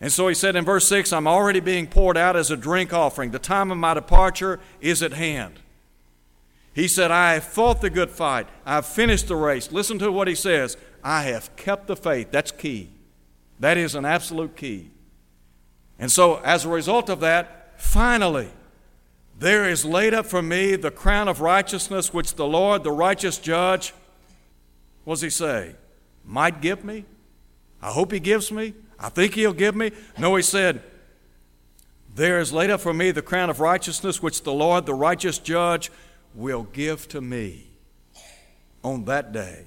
And 0.00 0.12
so 0.12 0.28
he 0.28 0.34
said 0.34 0.54
in 0.54 0.64
verse 0.64 0.86
6, 0.86 1.12
I'm 1.12 1.26
already 1.26 1.60
being 1.60 1.86
poured 1.86 2.18
out 2.18 2.36
as 2.36 2.50
a 2.50 2.56
drink 2.56 2.92
offering. 2.92 3.30
The 3.30 3.38
time 3.38 3.70
of 3.70 3.78
my 3.78 3.94
departure 3.94 4.60
is 4.80 5.02
at 5.02 5.14
hand. 5.14 5.60
He 6.74 6.88
said, 6.88 7.12
I 7.12 7.34
have 7.34 7.44
fought 7.44 7.80
the 7.80 7.88
good 7.88 8.10
fight. 8.10 8.48
I've 8.66 8.84
finished 8.84 9.28
the 9.28 9.36
race. 9.36 9.70
Listen 9.70 9.98
to 10.00 10.10
what 10.10 10.26
he 10.26 10.34
says. 10.34 10.76
I 11.04 11.22
have 11.22 11.54
kept 11.54 11.86
the 11.86 11.96
faith. 11.96 12.32
That's 12.32 12.50
key. 12.50 12.90
That 13.60 13.76
is 13.76 13.94
an 13.94 14.04
absolute 14.04 14.56
key. 14.56 14.90
And 15.98 16.10
so, 16.10 16.40
as 16.44 16.64
a 16.64 16.68
result 16.68 17.08
of 17.08 17.20
that, 17.20 17.80
finally, 17.80 18.48
there 19.38 19.68
is 19.68 19.84
laid 19.84 20.14
up 20.14 20.26
for 20.26 20.42
me 20.42 20.74
the 20.74 20.90
crown 20.90 21.28
of 21.28 21.40
righteousness, 21.40 22.12
which 22.12 22.34
the 22.34 22.46
Lord, 22.46 22.82
the 22.82 22.90
righteous 22.90 23.38
judge, 23.38 23.94
what 25.04 25.14
does 25.14 25.22
he 25.22 25.30
say? 25.30 25.76
Might 26.24 26.60
give 26.60 26.84
me? 26.84 27.04
I 27.80 27.90
hope 27.90 28.10
he 28.10 28.18
gives 28.20 28.50
me. 28.50 28.74
I 28.98 29.10
think 29.10 29.34
he'll 29.34 29.52
give 29.52 29.76
me. 29.76 29.92
No, 30.18 30.34
he 30.34 30.42
said, 30.42 30.82
There 32.14 32.40
is 32.40 32.52
laid 32.52 32.70
up 32.70 32.80
for 32.80 32.94
me 32.94 33.10
the 33.10 33.22
crown 33.22 33.50
of 33.50 33.60
righteousness, 33.60 34.22
which 34.22 34.42
the 34.42 34.52
Lord, 34.52 34.86
the 34.86 34.94
righteous 34.94 35.38
judge, 35.38 35.92
will 36.34 36.64
give 36.64 37.08
to 37.08 37.20
me 37.20 37.66
on 38.82 39.04
that 39.04 39.32
day. 39.32 39.64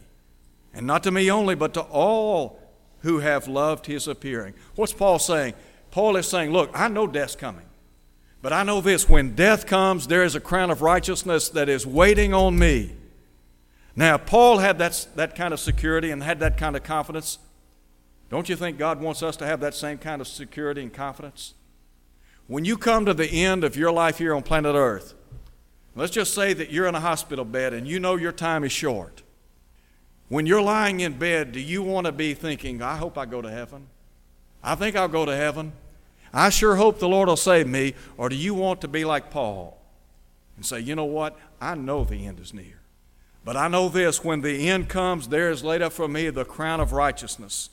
And 0.74 0.86
not 0.86 1.04
to 1.04 1.12
me 1.12 1.32
only, 1.32 1.56
but 1.56 1.74
to 1.74 1.82
all 1.82 2.60
who 3.02 3.20
have 3.20 3.48
loved 3.48 3.86
his 3.86 4.08
appearing. 4.08 4.54
What's 4.76 4.94
Paul 4.94 5.20
saying? 5.20 5.54
Paul 5.92 6.16
is 6.18 6.28
saying, 6.28 6.52
Look, 6.52 6.70
I 6.74 6.88
know 6.88 7.08
death's 7.08 7.36
coming. 7.36 7.66
But 8.42 8.54
I 8.54 8.64
know 8.64 8.82
this 8.82 9.10
when 9.10 9.36
death 9.36 9.66
comes, 9.66 10.08
there 10.08 10.24
is 10.24 10.36
a 10.36 10.40
crown 10.40 10.70
of 10.70 10.82
righteousness 10.82 11.50
that 11.50 11.70
is 11.70 11.86
waiting 11.86 12.34
on 12.34 12.58
me. 12.58 12.94
Now, 13.96 14.18
Paul 14.18 14.60
had 14.60 14.78
that, 14.78 15.08
that 15.16 15.36
kind 15.36 15.54
of 15.54 15.60
security 15.60 16.12
and 16.12 16.22
had 16.22 16.40
that 16.40 16.58
kind 16.58 16.76
of 16.76 16.84
confidence. 16.84 17.40
Don't 18.30 18.48
you 18.48 18.56
think 18.56 18.78
God 18.78 19.02
wants 19.02 19.24
us 19.24 19.36
to 19.38 19.46
have 19.46 19.60
that 19.62 19.74
same 19.74 19.98
kind 19.98 20.22
of 20.22 20.28
security 20.28 20.84
and 20.84 20.94
confidence? 20.94 21.56
When 22.46 22.64
you 22.64 22.78
come 22.78 23.06
to 23.06 23.14
the 23.14 23.44
end 23.44 23.64
of 23.64 23.76
your 23.76 23.92
life 23.92 24.20
here 24.20 24.36
on 24.36 24.44
planet 24.44 24.76
Earth, 24.76 25.16
let's 25.98 26.14
just 26.14 26.34
say 26.34 26.54
that 26.54 26.72
you're 26.72 26.88
in 26.88 26.96
a 26.96 27.00
hospital 27.00 27.46
bed 27.46 27.74
and 27.74 27.88
you 27.88 28.00
know 28.00 28.16
your 28.16 28.32
time 28.32 28.64
is 28.64 28.72
short. 28.72 29.24
When 30.30 30.46
you're 30.46 30.62
lying 30.62 31.00
in 31.00 31.18
bed, 31.18 31.54
do 31.54 31.60
you 31.60 31.82
want 31.82 32.06
to 32.06 32.12
be 32.12 32.34
thinking, 32.34 32.82
I 32.82 32.98
hope 32.98 33.18
I 33.18 33.26
go 33.26 33.42
to 33.42 33.50
heaven? 33.50 33.88
I 34.62 34.76
think 34.76 34.96
I'll 34.96 35.08
go 35.08 35.26
to 35.26 35.36
heaven. 35.36 35.72
I 36.34 36.50
sure 36.50 36.76
hope 36.76 37.00
the 37.00 37.08
Lord 37.08 37.30
will 37.30 37.38
save 37.38 37.68
me. 37.68 37.96
Or 38.18 38.28
do 38.28 38.36
you 38.36 38.54
want 38.54 38.82
to 38.82 38.88
be 38.88 39.06
like 39.06 39.32
Paul 39.32 39.80
and 40.56 40.66
say, 40.66 40.80
you 40.82 40.96
know 40.96 41.06
what? 41.06 41.38
I 41.62 41.76
know 41.76 42.04
the 42.04 42.26
end 42.26 42.40
is 42.40 42.54
near. 42.54 42.82
But 43.46 43.56
I 43.56 43.70
know 43.70 43.88
this 43.88 44.24
when 44.24 44.42
the 44.42 44.68
end 44.68 44.90
comes, 44.90 45.30
there 45.30 45.50
is 45.50 45.64
laid 45.64 45.82
up 45.82 45.94
for 45.94 46.10
me 46.10 46.30
the 46.30 46.44
crown 46.44 46.82
of 46.82 46.92
righteousness, 46.92 47.70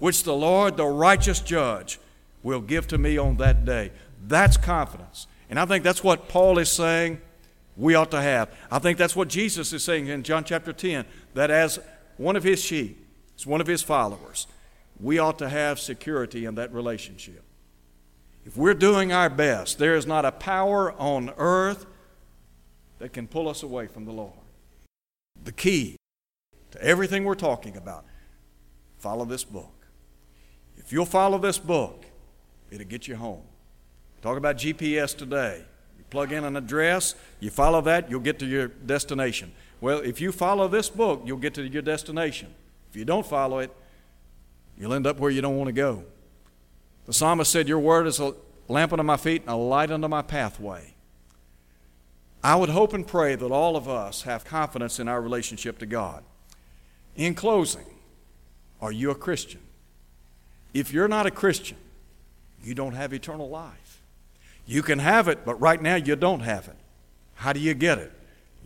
which 0.00 0.24
the 0.24 0.34
Lord, 0.34 0.76
the 0.76 0.86
righteous 0.86 1.38
judge, 1.38 2.00
will 2.42 2.60
give 2.60 2.88
to 2.88 2.98
me 2.98 3.16
on 3.16 3.36
that 3.36 3.64
day. 3.64 3.92
That's 4.26 4.56
confidence. 4.56 5.28
And 5.48 5.60
I 5.60 5.66
think 5.66 5.84
that's 5.84 6.02
what 6.02 6.28
Paul 6.28 6.58
is 6.58 6.68
saying 6.68 7.20
we 7.78 7.94
ought 7.94 8.10
to 8.10 8.20
have. 8.20 8.52
I 8.70 8.80
think 8.80 8.98
that's 8.98 9.14
what 9.14 9.28
Jesus 9.28 9.72
is 9.72 9.84
saying 9.84 10.08
in 10.08 10.24
John 10.24 10.42
chapter 10.44 10.72
10 10.72 11.06
that 11.34 11.50
as 11.50 11.78
one 12.16 12.34
of 12.34 12.42
his 12.42 12.62
sheep, 12.62 13.06
as 13.38 13.46
one 13.46 13.60
of 13.60 13.68
his 13.68 13.82
followers, 13.82 14.48
we 15.00 15.18
ought 15.18 15.38
to 15.38 15.48
have 15.48 15.78
security 15.78 16.44
in 16.44 16.56
that 16.56 16.74
relationship. 16.74 17.44
If 18.44 18.56
we're 18.56 18.74
doing 18.74 19.12
our 19.12 19.30
best, 19.30 19.78
there 19.78 19.94
is 19.94 20.06
not 20.06 20.24
a 20.24 20.32
power 20.32 20.92
on 20.92 21.32
earth 21.38 21.86
that 22.98 23.12
can 23.12 23.28
pull 23.28 23.48
us 23.48 23.62
away 23.62 23.86
from 23.86 24.04
the 24.04 24.12
Lord. 24.12 24.32
The 25.44 25.52
key 25.52 25.96
to 26.72 26.82
everything 26.82 27.24
we're 27.24 27.36
talking 27.36 27.76
about 27.76 28.04
follow 28.98 29.24
this 29.24 29.44
book. 29.44 29.86
If 30.76 30.92
you'll 30.92 31.06
follow 31.06 31.38
this 31.38 31.58
book, 31.58 32.06
it'll 32.70 32.86
get 32.86 33.06
you 33.06 33.14
home. 33.14 33.42
Talk 34.20 34.36
about 34.36 34.56
GPS 34.56 35.16
today. 35.16 35.64
Plug 36.10 36.32
in 36.32 36.44
an 36.44 36.56
address, 36.56 37.14
you 37.40 37.50
follow 37.50 37.80
that, 37.82 38.10
you'll 38.10 38.20
get 38.20 38.38
to 38.38 38.46
your 38.46 38.68
destination. 38.68 39.52
Well, 39.80 39.98
if 39.98 40.20
you 40.20 40.32
follow 40.32 40.66
this 40.66 40.88
book, 40.88 41.22
you'll 41.24 41.38
get 41.38 41.54
to 41.54 41.62
your 41.62 41.82
destination. 41.82 42.54
If 42.90 42.96
you 42.96 43.04
don't 43.04 43.26
follow 43.26 43.58
it, 43.58 43.74
you'll 44.78 44.94
end 44.94 45.06
up 45.06 45.18
where 45.18 45.30
you 45.30 45.40
don't 45.40 45.56
want 45.56 45.68
to 45.68 45.72
go. 45.72 46.04
The 47.06 47.12
psalmist 47.12 47.50
said, 47.50 47.68
Your 47.68 47.78
word 47.78 48.06
is 48.06 48.20
a 48.20 48.34
lamp 48.68 48.92
unto 48.92 49.02
my 49.02 49.16
feet 49.16 49.42
and 49.42 49.50
a 49.50 49.56
light 49.56 49.90
unto 49.90 50.08
my 50.08 50.22
pathway. 50.22 50.94
I 52.42 52.54
would 52.54 52.68
hope 52.68 52.92
and 52.92 53.06
pray 53.06 53.34
that 53.34 53.50
all 53.50 53.76
of 53.76 53.88
us 53.88 54.22
have 54.22 54.44
confidence 54.44 55.00
in 55.00 55.08
our 55.08 55.20
relationship 55.20 55.78
to 55.78 55.86
God. 55.86 56.22
In 57.16 57.34
closing, 57.34 57.86
are 58.80 58.92
you 58.92 59.10
a 59.10 59.14
Christian? 59.14 59.60
If 60.72 60.92
you're 60.92 61.08
not 61.08 61.26
a 61.26 61.30
Christian, 61.30 61.78
you 62.62 62.74
don't 62.74 62.92
have 62.92 63.12
eternal 63.12 63.48
life. 63.48 63.87
You 64.68 64.82
can 64.82 64.98
have 64.98 65.28
it, 65.28 65.46
but 65.46 65.58
right 65.58 65.80
now 65.80 65.94
you 65.94 66.14
don't 66.14 66.40
have 66.40 66.68
it. 66.68 66.76
How 67.36 67.54
do 67.54 67.58
you 67.58 67.72
get 67.72 67.96
it? 67.96 68.12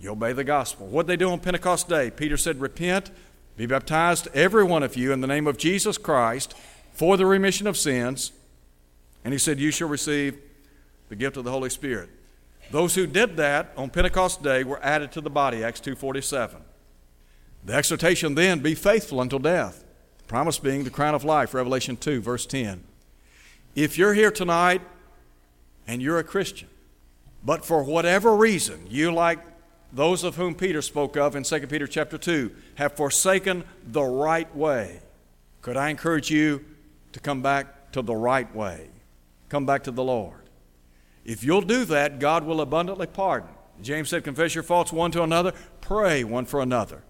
You 0.00 0.10
obey 0.10 0.32
the 0.32 0.42
gospel. 0.42 0.88
What 0.88 1.06
they 1.06 1.16
do 1.16 1.30
on 1.30 1.38
Pentecost 1.38 1.88
Day? 1.88 2.10
Peter 2.10 2.36
said, 2.36 2.60
Repent, 2.60 3.12
be 3.56 3.66
baptized, 3.66 4.26
every 4.34 4.64
one 4.64 4.82
of 4.82 4.96
you, 4.96 5.12
in 5.12 5.20
the 5.20 5.28
name 5.28 5.46
of 5.46 5.56
Jesus 5.56 5.96
Christ 5.96 6.54
for 6.92 7.16
the 7.16 7.24
remission 7.24 7.68
of 7.68 7.76
sins. 7.76 8.32
And 9.24 9.32
he 9.32 9.38
said, 9.38 9.60
You 9.60 9.70
shall 9.70 9.86
receive 9.86 10.38
the 11.08 11.14
gift 11.14 11.36
of 11.36 11.44
the 11.44 11.52
Holy 11.52 11.70
Spirit. 11.70 12.10
Those 12.72 12.96
who 12.96 13.06
did 13.06 13.36
that 13.36 13.72
on 13.76 13.88
Pentecost 13.88 14.42
Day 14.42 14.64
were 14.64 14.82
added 14.82 15.12
to 15.12 15.20
the 15.20 15.30
body, 15.30 15.62
Acts 15.62 15.80
2.47. 15.80 16.62
The 17.64 17.74
exhortation 17.74 18.34
then, 18.34 18.58
be 18.58 18.74
faithful 18.74 19.20
until 19.20 19.38
death. 19.38 19.84
The 20.18 20.24
promise 20.24 20.58
being 20.58 20.82
the 20.82 20.90
crown 20.90 21.14
of 21.14 21.22
life, 21.22 21.54
Revelation 21.54 21.96
2, 21.96 22.20
verse 22.20 22.44
10. 22.44 22.82
If 23.76 23.96
you're 23.96 24.14
here 24.14 24.32
tonight 24.32 24.80
and 25.92 26.00
you're 26.00 26.18
a 26.18 26.24
Christian, 26.24 26.68
but 27.44 27.66
for 27.66 27.83
whatever 27.83 28.35
reason 28.35 28.87
you, 28.88 29.12
like 29.12 29.40
those 29.92 30.24
of 30.24 30.37
whom 30.37 30.55
Peter 30.55 30.81
spoke 30.81 31.18
of 31.18 31.37
in 31.37 31.42
2 31.42 31.66
Peter 31.66 31.87
chapter 31.87 32.16
2, 32.16 32.50
have 32.76 32.94
forsaken 32.94 33.62
the 33.87 34.02
right 34.02 34.57
way, 34.57 35.02
could 35.61 35.76
I 35.76 35.90
encourage 35.90 36.31
you 36.31 36.64
to 37.12 37.20
come 37.20 37.42
back 37.42 37.92
to 37.92 38.00
the 38.00 38.16
right 38.16 38.52
way? 38.57 38.88
Come 39.50 39.66
back 39.66 39.83
to 39.85 39.90
the 39.90 40.02
Lord. 40.02 40.48
If 41.26 41.44
you'll 41.44 41.61
do 41.61 41.85
that, 41.85 42.18
God 42.18 42.44
will 42.44 42.62
abundantly 42.62 43.07
pardon. 43.07 43.50
James 43.83 44.09
said, 44.09 44.24
Confess 44.24 44.55
your 44.55 44.64
faults 44.64 44.94
one 44.94 45.11
to 45.11 45.22
another, 45.22 45.52
pray 45.83 46.24
one 46.24 46.46
for 46.46 46.62
another. 46.62 47.02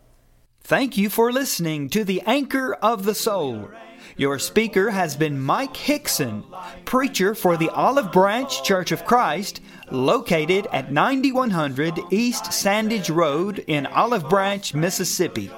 Thank 0.61 0.99
you 0.99 1.09
for 1.09 1.31
listening 1.31 1.89
to 1.91 2.03
the 2.03 2.21
Anchor 2.23 2.75
of 2.75 3.05
the 3.05 3.15
Soul. 3.15 3.71
Your 4.17 4.39
speaker 4.39 4.91
has 4.91 5.17
been 5.17 5.41
Mike 5.41 5.77
Hickson, 5.77 6.45
preacher 6.85 7.35
for 7.35 7.57
the 7.57 7.71
Olive 7.71 8.13
Branch 8.13 8.63
Church 8.63 8.93
of 8.93 9.05
Christ, 9.05 9.61
located 9.91 10.69
at 10.73 10.93
9100 10.93 11.99
East 12.11 12.53
Sandidge 12.53 13.11
Road 13.15 13.65
in 13.67 13.87
Olive 13.87 14.29
Branch, 14.29 14.75
Mississippi. 14.75 15.51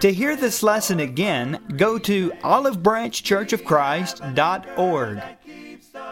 To 0.00 0.12
hear 0.12 0.36
this 0.36 0.62
lesson 0.62 1.00
again, 1.00 1.58
go 1.76 1.98
to 2.00 2.30
olivebranchchurchofchrist.org. 2.42 5.22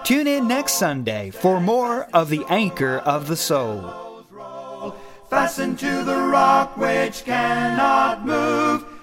Tune 0.05 0.27
in 0.27 0.49
next 0.49 0.73
Sunday 0.75 1.31
for 1.31 1.61
more 1.61 2.05
of 2.15 2.31
the 2.31 2.45
Anchor 2.49 2.99
of 2.99 3.29
the 3.29 3.37
Soul. 3.37 4.25
fastened 5.29 5.79
to 5.79 6.05
the 6.05 6.17
rock 6.17 6.77
which 6.77 7.25
cannot 7.25 8.27
move, 8.27 8.85